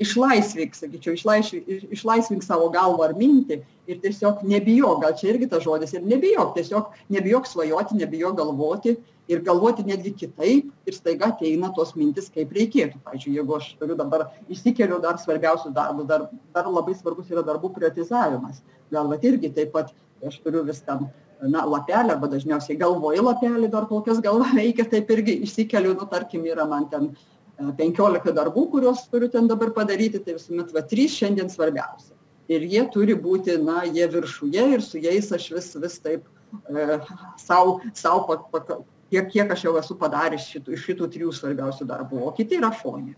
išlaisvink 0.00 0.76
sakyčiau 0.78 1.16
išlaisvink 1.18 1.92
išlaisvink 1.92 2.44
savo 2.46 2.70
galvą 2.72 3.10
ar 3.10 3.16
mintį 3.18 3.60
ir 3.90 4.00
tiesiog 4.04 4.44
nebijok 4.48 5.02
gal 5.04 5.16
čia 5.20 5.34
irgi 5.34 5.50
tas 5.52 5.64
žodis 5.66 5.92
ir 5.96 6.06
nebijok 6.06 6.54
tiesiog 6.56 6.92
nebijok 7.12 7.48
svajoti 7.50 8.00
nebijok 8.00 8.38
galvoti 8.40 8.96
ir 9.30 9.42
galvoti 9.46 9.84
netgi 9.86 10.10
kitaip 10.22 10.70
ir 10.90 10.94
staiga 10.96 11.30
ateina 11.30 11.70
tos 11.74 11.92
mintys 11.94 12.30
kaip 12.34 12.50
reikėtų. 12.56 12.98
Pavyzdžiui 13.06 13.36
jeigu 13.38 13.56
aš 13.56 13.68
turiu 13.78 13.96
dabar 13.98 14.26
išsikeliu 14.50 14.98
dar 15.04 15.20
svarbiausius 15.22 15.74
darbus 15.76 16.08
dar 16.10 16.26
dar 16.56 16.70
labai 16.78 16.96
svarbus 16.98 17.30
yra 17.30 17.44
darbų 17.46 17.70
prioritizavimas. 17.76 18.58
Gal 18.90 19.10
vat 19.12 19.26
irgi 19.30 19.52
taip 19.54 19.70
pat 19.76 19.92
aš 20.26 20.38
turiu 20.44 20.62
vis 20.66 20.80
ten 20.84 21.08
na 21.48 21.64
lapelį 21.64 22.14
arba 22.14 22.28
dažniausiai 22.30 22.78
galvoj 22.80 23.20
lapelį 23.24 23.70
dar 23.72 23.86
kol 23.88 24.02
kas 24.04 24.20
galva 24.24 24.50
veikia 24.60 24.86
taip 24.90 25.10
irgi 25.10 25.40
išsikeliu 25.46 25.94
nu 25.96 26.08
tarkim 26.10 26.44
yra 26.48 26.66
man 26.68 26.88
ten 26.92 27.10
e, 27.10 27.70
penkiolika 27.78 28.34
darbų 28.36 28.66
kuriuos 28.74 29.06
turiu 29.12 29.30
ten 29.32 29.48
dabar 29.48 29.72
padaryti 29.76 30.20
tai 30.24 30.36
visuomet 30.36 30.74
va 30.76 30.84
trys 30.92 31.16
šiandien 31.20 31.50
svarbiausi. 31.52 32.12
Ir 32.50 32.66
jie 32.66 32.82
turi 32.92 33.14
būti 33.14 33.56
na 33.62 33.84
jie 33.86 34.06
viršuje 34.10 34.68
ir 34.74 34.82
su 34.82 34.98
jais 34.98 35.30
aš 35.32 35.50
vis 35.54 35.72
vis 35.84 35.98
taip 36.04 36.26
e, 36.68 37.00
sau 37.38 37.80
sau 37.94 38.26
pa 38.28 38.42
pa 38.52 38.80
kiek 39.10 39.30
kiek 39.32 39.56
aš 39.56 39.64
jau 39.68 39.74
esu 39.80 39.96
padaręs 39.98 40.50
šitų 40.52 40.78
šitų 40.84 41.10
trijų 41.14 41.34
svarbiausių 41.34 41.86
darbų 41.88 42.24
o 42.26 42.32
kiti 42.36 42.58
yra 42.60 42.72
fone 42.82 43.16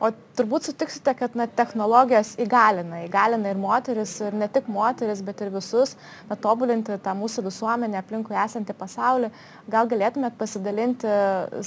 o 0.00 0.10
turbūt 0.38 0.68
sutiksite 0.68 1.14
kad 1.18 1.34
na 1.38 1.48
technologijos 1.60 2.34
įgalina. 2.40 3.02
Įgalina 3.06 3.52
ir 3.52 3.60
moteris 3.60 4.14
ir 4.22 4.36
ne 4.38 4.48
tik 4.52 4.68
moteris 4.70 5.22
bet 5.26 5.42
ir 5.42 5.52
visus 5.54 5.96
na 6.30 6.38
tobulinti 6.38 6.98
tą 7.02 7.14
mūsų 7.18 7.46
visuomenę 7.48 8.00
aplinkui 8.00 8.38
esantį 8.38 8.76
pasaulį. 8.78 9.32
Gal 9.70 9.90
galėtumėt 9.90 10.38
pasidalinti 10.38 11.12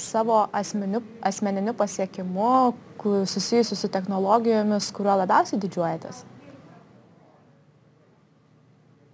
savo 0.00 0.46
asmeniu 0.52 1.02
asmeniniu 1.22 1.76
pasiekimu 1.76 2.52
susijusiu 3.02 3.76
su 3.76 3.88
technologijomis 3.90 4.92
kuriuo 4.94 5.16
labiausiai 5.24 5.60
didžiuojatės? 5.62 6.22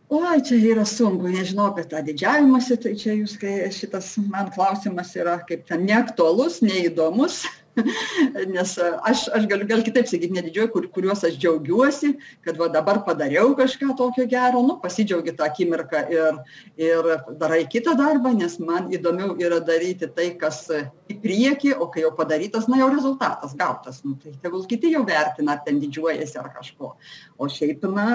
Oi 0.09 0.39
čia 0.41 0.57
yra 0.71 0.87
sunku 0.89 1.29
nežinau 1.29 1.67
apie 1.69 1.83
tą 1.89 2.01
didžiavimąsi 2.01 2.79
tai 2.81 2.95
čia 2.97 3.13
jūs 3.19 3.35
kai 3.41 3.67
šitas 3.77 4.15
man 4.33 4.49
klausimas 4.55 5.11
yra 5.21 5.35
kaip 5.49 5.67
ten 5.69 5.85
neaktualus 5.85 6.63
neįdomus 6.65 7.43
nes 8.55 8.75
aš 9.11 9.25
aš 9.35 9.47
galiu 9.51 9.67
gal 9.69 9.83
kitaip 9.87 10.09
sakyt 10.11 10.33
nedidžiuoju 10.35 10.73
kur 10.75 10.87
kuriuos 10.95 11.25
aš 11.29 11.39
džiaugiuosi 11.41 12.13
kad 12.47 12.61
va 12.61 12.69
dabar 12.75 13.03
padariau 13.07 13.55
kažką 13.59 13.97
tokio 13.99 14.27
gero 14.31 14.63
nu 14.67 14.79
pasidžiaugi 14.83 15.35
tą 15.39 15.49
akimirką 15.49 16.05
ir 16.15 16.41
ir 16.89 17.11
darai 17.43 17.65
kitą 17.75 17.97
darbą 17.99 18.35
nes 18.39 18.59
man 18.59 18.91
įdomiau 18.95 19.37
yra 19.41 19.61
daryti 19.71 20.11
tai 20.15 20.31
kas 20.41 20.65
į 20.73 21.19
priekį 21.25 21.75
o 21.79 21.91
kai 21.93 22.07
jau 22.07 22.15
padarytas 22.17 22.69
na 22.69 22.81
jau 22.83 22.91
rezultatas 22.95 23.55
gautas 23.59 24.03
nu 24.05 24.17
tai 24.23 24.35
tegul 24.43 24.67
kiti 24.71 24.95
jau 24.97 25.05
vertina 25.09 25.59
ten 25.65 25.81
didžiuojasi 25.85 26.43
ar 26.43 26.51
kažkuo 26.57 26.95
o 27.39 27.49
šiaip 27.59 27.87
na 27.93 28.09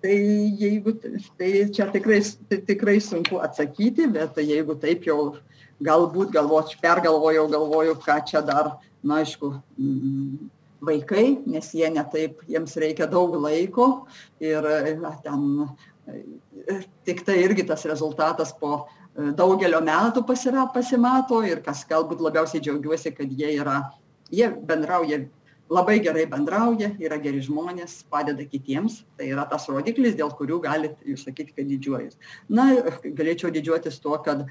tai 0.00 0.16
jeigu 0.58 0.96
tai 1.38 1.68
čia 1.74 1.86
tikrai 1.92 2.20
tai 2.48 2.58
tikrai 2.64 3.00
sunku 3.00 3.40
atsakyti 3.46 4.08
bet 4.12 4.36
jeigu 4.36 4.74
taip 4.80 5.04
jau 5.04 5.36
galbūt 5.84 6.32
galvot 6.34 6.72
pergalvojau 6.82 7.48
galvoju 7.50 7.96
ką 8.04 8.18
čia 8.28 8.42
dar 8.44 8.76
na 9.02 9.20
aišku 9.22 9.52
mm, 9.78 10.50
vaikai 10.84 11.40
nes 11.46 11.72
jie 11.74 11.90
ne 11.92 12.04
taip 12.12 12.44
jiems 12.48 12.76
reikia 12.76 13.08
daug 13.10 13.36
laiko 13.40 14.06
ir 14.40 14.68
na 15.00 15.14
ten 15.24 15.66
e, 16.08 16.80
tiktai 17.08 17.40
irgi 17.44 17.66
tas 17.68 17.84
rezultatas 17.88 18.52
po 18.60 18.84
e, 18.84 19.32
daugelio 19.36 19.80
metų 19.84 20.24
pasira 20.28 20.68
pasimato 20.74 21.42
ir 21.44 21.64
kas 21.64 21.84
galbūt 21.88 22.24
labiausiai 22.28 22.62
džiaugiuosi 22.64 23.16
kad 23.16 23.32
jie 23.32 23.56
yra 23.56 23.82
jie 24.30 24.48
bendrauja 24.48 25.24
labai 25.70 26.00
gerai 26.02 26.26
bendrauja 26.26 26.90
yra 26.98 27.16
geri 27.22 27.40
žmonės 27.46 28.00
padeda 28.10 28.42
kitiems. 28.42 29.04
Tai 29.16 29.28
yra 29.30 29.44
tas 29.50 29.68
rodiklis 29.70 30.16
dėl 30.18 30.32
kurių 30.34 30.58
galit 30.64 30.96
jūs 31.06 31.22
sakyt 31.28 31.52
kad 31.54 31.70
didžiuojuos. 31.70 32.18
Na 32.50 32.66
galėčiau 33.04 33.52
didžiuotis 33.54 34.00
tuo 34.02 34.18
kad 34.24 34.48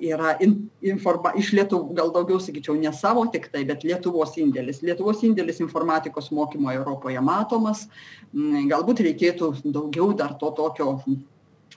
yra 0.00 0.36
in 0.40 0.68
informa 0.82 1.32
iš 1.36 1.52
lietu 1.56 1.78
gal 1.96 2.12
daugiau 2.12 2.40
sakyčiau 2.40 2.76
ne 2.76 2.92
savo 2.92 3.24
tiktai 3.32 3.64
bet 3.64 3.84
lietuvos 3.84 4.36
indėlis. 4.36 4.82
Lietuvos 4.84 5.22
indėlis 5.24 5.62
informatikos 5.64 6.30
mokymo 6.30 6.72
europoje 6.72 7.20
matomas. 7.20 7.86
Galbūt 8.34 9.00
reikėtų 9.06 9.54
daugiau 9.64 10.12
dar 10.12 10.36
to 10.40 10.50
tokio 10.56 10.98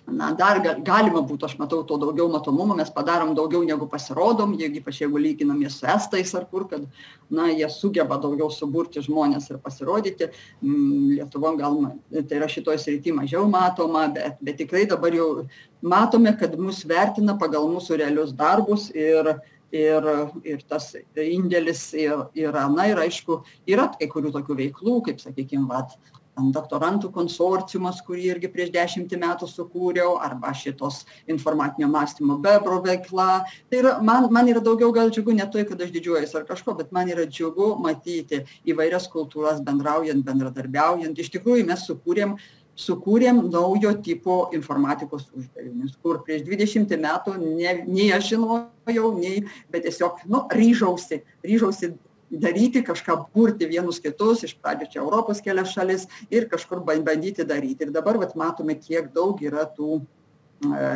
na 0.08 0.32
dar 0.38 0.60
ga 0.62 0.76
galima 0.86 1.22
būtų 1.26 1.48
aš 1.48 1.56
matau 1.58 1.82
to 1.88 1.98
daugiau 1.98 2.28
matomumo 2.30 2.76
mes 2.78 2.92
padarom 2.94 3.34
daugiau 3.36 3.64
negu 3.66 3.88
pasirodom 3.90 4.54
jeigu 4.60 4.82
ypač 4.82 5.02
jeigu 5.02 5.18
lyginamės 5.18 5.80
su 5.80 5.88
estais 5.90 6.34
ar 6.38 6.46
kur 6.52 6.68
kad 6.70 6.86
na 7.30 7.48
jie 7.50 7.70
sugeba 7.74 8.20
daugiau 8.22 8.52
suburti 8.54 9.02
žmones 9.02 9.50
ir 9.50 9.58
pasirodyti. 9.58 10.30
Lietuvoj 10.62 11.58
gal 11.58 11.80
tai 12.14 12.38
yra 12.38 12.50
šitoj 12.52 12.78
srity 12.82 13.16
mažiau 13.18 13.50
matoma 13.50 14.06
bet 14.14 14.38
bet 14.42 14.62
tikrai 14.62 14.86
dabar 14.86 15.14
jau 15.14 15.48
matome 15.82 16.38
kad 16.38 16.54
mus 16.60 16.86
vertina 16.86 17.38
pagal 17.42 17.66
mūsų 17.74 17.98
realius 18.04 18.34
darbus 18.34 18.92
ir 18.94 19.34
ir 19.74 20.06
ir 20.46 20.62
tas 20.70 20.94
indėlis 21.18 21.82
ir 21.98 22.28
yra 22.38 22.68
na 22.70 22.92
ir 22.92 23.02
aišku 23.02 23.42
yra 23.68 23.90
kai 23.98 24.08
kurių 24.08 24.32
tokių 24.38 24.60
veiklų 24.62 25.02
kaip 25.10 25.20
sakykim 25.20 25.66
vat 25.68 25.98
doktorantų 26.36 27.12
konsorciumas 27.16 28.02
kurį 28.06 28.26
irgi 28.34 28.50
prieš 28.52 28.72
dešimtį 28.74 29.20
metų 29.22 29.48
sukūriau 29.50 30.18
arba 30.22 30.52
šitos 30.54 31.04
informacinio 31.32 31.88
mąstymo 31.92 32.38
bebro 32.44 32.82
veikla. 32.84 33.46
Tai 33.70 33.80
yra 33.80 33.96
man 34.04 34.28
man 34.32 34.52
yra 34.52 34.64
daugiau 34.64 34.92
gal 34.92 35.10
džiugu 35.10 35.36
ne 35.36 35.48
tai 35.52 35.64
kad 35.70 35.82
aš 35.82 35.94
didžiuojuosi 35.96 36.38
ar 36.38 36.46
kažkuo 36.50 36.76
bet 36.76 36.92
man 36.92 37.10
yra 37.10 37.26
džiugu 37.26 37.76
matyti 37.80 38.44
įvairias 38.68 39.08
kultūras 39.12 39.64
bendraujant 39.64 40.26
bendradarbiaujant. 40.26 41.18
Iš 41.18 41.32
tikrųjų 41.38 41.66
mes 41.72 41.88
sukūrėm 41.88 42.38
sukūrėm 42.76 43.46
naujo 43.52 43.94
tipo 44.04 44.50
informatikos 44.56 45.30
uždavinius 45.32 45.96
kur 46.04 46.20
prieš 46.26 46.44
dvidešimtį 46.48 46.98
metų 47.06 47.38
ne 47.40 47.76
nei 47.88 48.10
aš 48.16 48.34
žinojau 48.34 49.14
nei 49.16 49.46
bet 49.72 49.88
tiesiog 49.88 50.26
nu 50.28 50.44
ryžausi 50.52 51.22
ryžausi 51.48 51.94
daryti 52.32 52.84
kažką 52.84 53.18
burti 53.34 53.68
vienus 53.70 54.00
kitus 54.02 54.44
iš 54.48 54.56
pradžių 54.62 54.90
čia 54.92 55.02
europos 55.04 55.42
kelias 55.46 55.74
šalis 55.76 56.08
ir 56.30 56.50
kažkur 56.50 56.84
bandyti 56.86 57.46
daryti. 57.46 57.86
Ir 57.86 57.94
dabar 57.96 58.18
vat 58.18 58.36
matome 58.36 58.76
kiek 58.80 59.12
daug 59.14 59.42
yra 59.44 59.66
tų 59.78 60.02
e, 60.02 60.90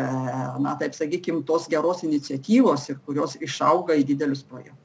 na 0.66 0.76
taip 0.80 0.98
sakykim 0.98 1.44
tos 1.46 1.70
geros 1.70 2.04
iniciatyvos 2.08 2.90
ir 2.90 3.02
kurios 3.06 3.38
išauga 3.42 3.98
į 4.00 4.06
didelius 4.14 4.44
projektus 4.44 4.79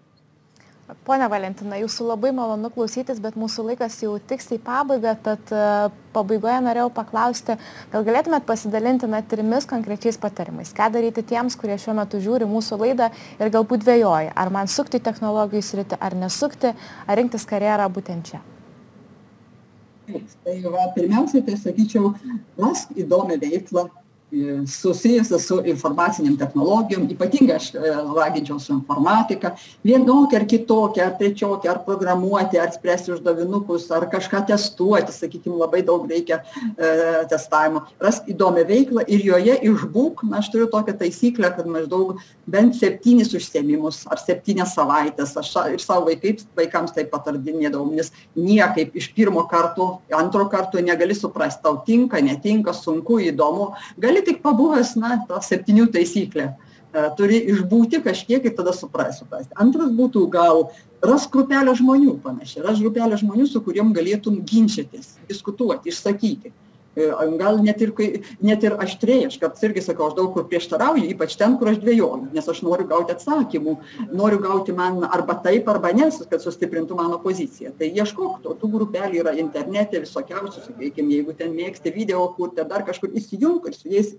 Pone 0.84 1.24
Valentina, 1.32 1.78
jūsų 1.80 2.10
labai 2.10 2.28
malonu 2.36 2.68
klausytis, 2.68 3.16
bet 3.24 3.38
mūsų 3.40 3.62
laikas 3.70 3.94
jau 4.02 4.18
tiks 4.20 4.50
į 4.52 4.58
pabaigą, 4.66 5.14
tad 5.24 5.48
e, 5.48 5.62
pabaigoje 6.12 6.58
norėjau 6.60 6.90
paklausti, 6.92 7.56
gal 7.92 8.04
galėtumėt 8.04 8.44
pasidalinti 8.44 9.08
net 9.08 9.30
trimis 9.30 9.64
konkrečiais 9.70 10.20
patarimais, 10.20 10.74
ką 10.76 10.90
daryti 10.92 11.24
tiems, 11.24 11.56
kurie 11.56 11.78
šiuo 11.80 11.96
metu 11.96 12.20
žiūri 12.20 12.44
mūsų 12.50 12.76
laidą 12.82 13.08
ir 13.38 13.52
galbūt 13.54 13.80
dvėjoja, 13.86 14.34
ar 14.36 14.52
man 14.52 14.68
sukti 14.68 15.00
technologijų 15.00 15.64
sritį, 15.64 16.00
ar 16.04 16.18
nesukti, 16.20 16.74
ar 16.76 17.20
rinktis 17.20 17.48
karjerą 17.48 17.88
būtent 17.96 18.34
čia. 18.34 18.44
Tai 20.04 20.58
va, 20.68 20.90
pirmiausiai, 20.92 21.46
tai 21.48 21.56
sakyčiau, 21.64 22.12
rask 22.60 22.92
įdomią 22.92 23.40
veiklą, 23.40 23.88
susijusią 24.66 25.38
su 25.38 25.58
informacinėm 25.68 26.36
technologijom 26.40 27.06
ypatingai 27.14 27.56
aš 27.58 27.70
e, 27.74 27.92
raginčiau 28.16 28.58
su 28.62 28.72
informatika 28.74 29.54
vienokia 29.86 30.40
ar 30.40 30.46
kitokia 30.50 31.06
ar 31.08 31.14
trečiokia 31.20 31.72
ar 31.74 31.80
programuoti 31.86 32.58
ar 32.60 32.72
spręsti 32.74 33.14
uždavinukus 33.14 33.90
ar 33.94 34.08
kažką 34.12 34.44
testuoti 34.50 35.14
sakykim 35.14 35.56
labai 35.60 35.82
daug 35.86 36.08
reikia 36.10 36.40
e, 36.40 37.24
testavimo. 37.30 37.84
Rask 38.02 38.28
įdomią 38.30 38.66
veiklą 38.68 39.06
ir 39.06 39.24
joje 39.28 39.58
išbūk 39.70 40.24
na 40.30 40.40
aš 40.42 40.50
turiu 40.54 40.68
tokią 40.72 40.96
taisyklę 41.02 41.52
kad 41.56 41.68
maždaug 41.70 42.18
bent 42.46 42.76
septynis 42.78 43.32
užsiėmimus 43.36 44.04
ar 44.10 44.22
septynias 44.22 44.74
savaites 44.74 45.36
aš 45.40 45.52
ir 45.74 45.82
savo 45.82 46.08
vaikais 46.10 46.46
vaikams 46.56 46.94
taip 46.96 47.12
patardinėdavau 47.14 47.92
nes 47.94 48.10
niekaip 48.36 48.96
iš 48.96 49.10
pirmo 49.14 49.46
karto 49.50 50.00
antro 50.14 50.48
karto 50.50 50.80
negali 50.82 51.14
suprast 51.14 51.62
tau 51.62 51.82
tinka 51.86 52.20
netinka 52.20 52.74
sunku 52.74 53.20
įdomu. 53.30 53.72
Gali 54.00 54.23
tik 54.26 54.42
pabuvęs 54.44 54.94
na 55.00 55.18
ta 55.28 55.40
septynių 55.44 55.88
taisyklė. 55.94 56.50
E, 56.94 57.04
turi 57.18 57.40
išbūti 57.50 58.02
kažkiek 58.04 58.44
ir 58.46 58.54
tada 58.54 58.72
suprasti 58.76 59.26
antras 59.58 59.90
būtų 59.94 60.26
gal 60.30 60.68
rask 61.02 61.32
grupelę 61.34 61.74
žmonių 61.74 62.18
panašiai. 62.22 62.62
Rask 62.66 62.82
grupelę 62.84 63.18
žmonių 63.20 63.48
su 63.50 63.62
kuriem 63.64 63.92
galėtum 63.96 64.42
ginčytis 64.46 65.16
diskutuoti 65.28 65.90
išsakyti 65.90 66.52
gal 66.94 67.58
net 67.62 67.80
ir 67.82 67.92
kai 67.92 68.22
net 68.40 68.64
ir 68.64 68.76
aštriai 68.78 69.26
aš 69.26 69.38
kartais 69.42 69.66
irgi 69.68 69.82
sakau 69.82 70.08
aš 70.08 70.16
daug 70.18 70.32
kur 70.34 70.46
prieštarauju 70.50 71.08
ypač 71.10 71.36
ten 71.36 71.56
kur 71.58 71.72
aš 71.72 71.80
dvejoju 71.82 72.30
nes 72.32 72.48
aš 72.48 72.62
noriu 72.62 72.86
gauti 72.90 73.14
atsakymų 73.14 73.76
noriu 74.12 74.38
gauti 74.42 74.72
man 74.72 75.02
arba 75.04 75.40
taip 75.46 75.68
arba 75.68 75.92
ne 75.92 76.10
kad 76.30 76.40
sustiprintų 76.42 76.98
mano 76.98 77.18
poziciją 77.18 77.72
tai 77.78 77.90
ieškok 77.90 78.42
to 78.44 78.54
tų 78.60 78.70
grupelių 78.76 79.22
yra 79.24 79.34
internete 79.40 80.04
visokiausių 80.04 80.68
sakykim 80.68 81.10
jeigu 81.10 81.34
ten 81.34 81.56
mėgsti 81.56 81.94
video 81.94 82.28
kurti 82.36 82.66
dar 82.68 82.86
kažkur 82.86 83.10
įsijunk 83.14 83.68
ir 83.68 83.74
su 83.74 83.90
jais 83.90 84.14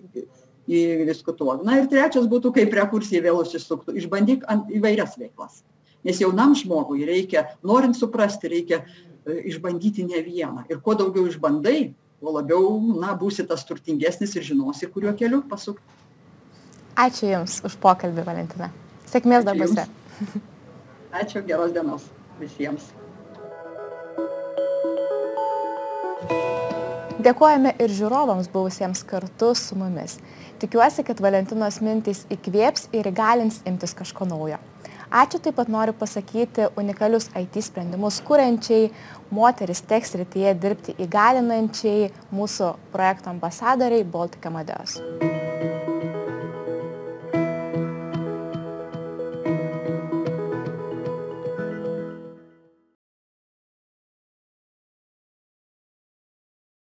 diskutuok. 0.67 1.63
Na 1.63 1.79
ir 1.79 1.87
trečias 1.87 2.25
būtų, 2.25 2.51
kaip 2.53 2.73
rekursija 2.73 3.21
vėl 3.21 3.37
užsisuktų. 3.43 3.95
Išbandyk 4.01 4.45
įvairias 4.73 5.17
veiklas. 5.17 5.63
Nes 6.03 6.19
jaunam 6.21 6.55
žmogui 6.55 7.05
reikia, 7.05 7.57
norint 7.63 7.95
suprasti, 7.97 8.47
reikia 8.47 8.83
e, 9.25 9.41
išbandyti 9.49 10.05
ne 10.05 10.21
vieną. 10.21 10.65
Ir 10.69 10.81
kuo 10.81 10.95
daugiau 10.97 11.25
išbandai, 11.29 11.93
tuo 12.25 12.33
labiau, 12.33 12.79
na, 12.97 13.13
būsi 13.13 13.45
tas 13.45 13.61
turtingesnis 13.67 14.33
ir 14.35 14.45
žinosi, 14.47 14.89
kuriuo 14.89 15.13
keliu 15.17 15.43
pasukti. 15.45 15.85
Ačiū 16.97 17.29
Jums 17.29 17.59
už 17.67 17.75
pokalbį, 17.83 18.23
Valentina. 18.25 18.71
Sėkmės 19.11 19.45
darbuose. 19.45 19.85
Ačiū, 21.21 21.43
geros 21.45 21.75
dienos 21.75 22.07
visiems. 22.39 22.87
Dėkojame 27.25 27.75
ir 27.81 27.93
žiūrovams 27.93 28.49
buvusiems 28.53 29.03
kartu 29.07 29.53
su 29.57 29.77
mumis. 29.77 30.17
Tikiuosi, 30.61 31.03
kad 31.05 31.21
Valentinos 31.21 31.81
mintys 31.83 32.23
įkvėps 32.33 32.89
ir 32.95 33.09
įgalins 33.11 33.61
imtis 33.69 33.93
kažko 33.97 34.27
naujo. 34.29 34.57
Ačiū 35.15 35.39
taip 35.39 35.55
pat 35.55 35.69
noriu 35.71 35.93
pasakyti 35.95 36.65
unikalius 36.81 37.29
IT 37.39 37.61
sprendimus 37.63 38.17
kuriančiai, 38.27 38.89
moteris 39.31 39.79
teks 39.91 40.11
rytyje 40.19 40.51
dirbti 40.59 40.97
įgalinančiai 41.07 42.09
mūsų 42.35 42.73
projekto 42.91 43.31
ambasadoriai 43.31 44.03
Baltic 44.03 44.51
Amadeus. 44.51 44.99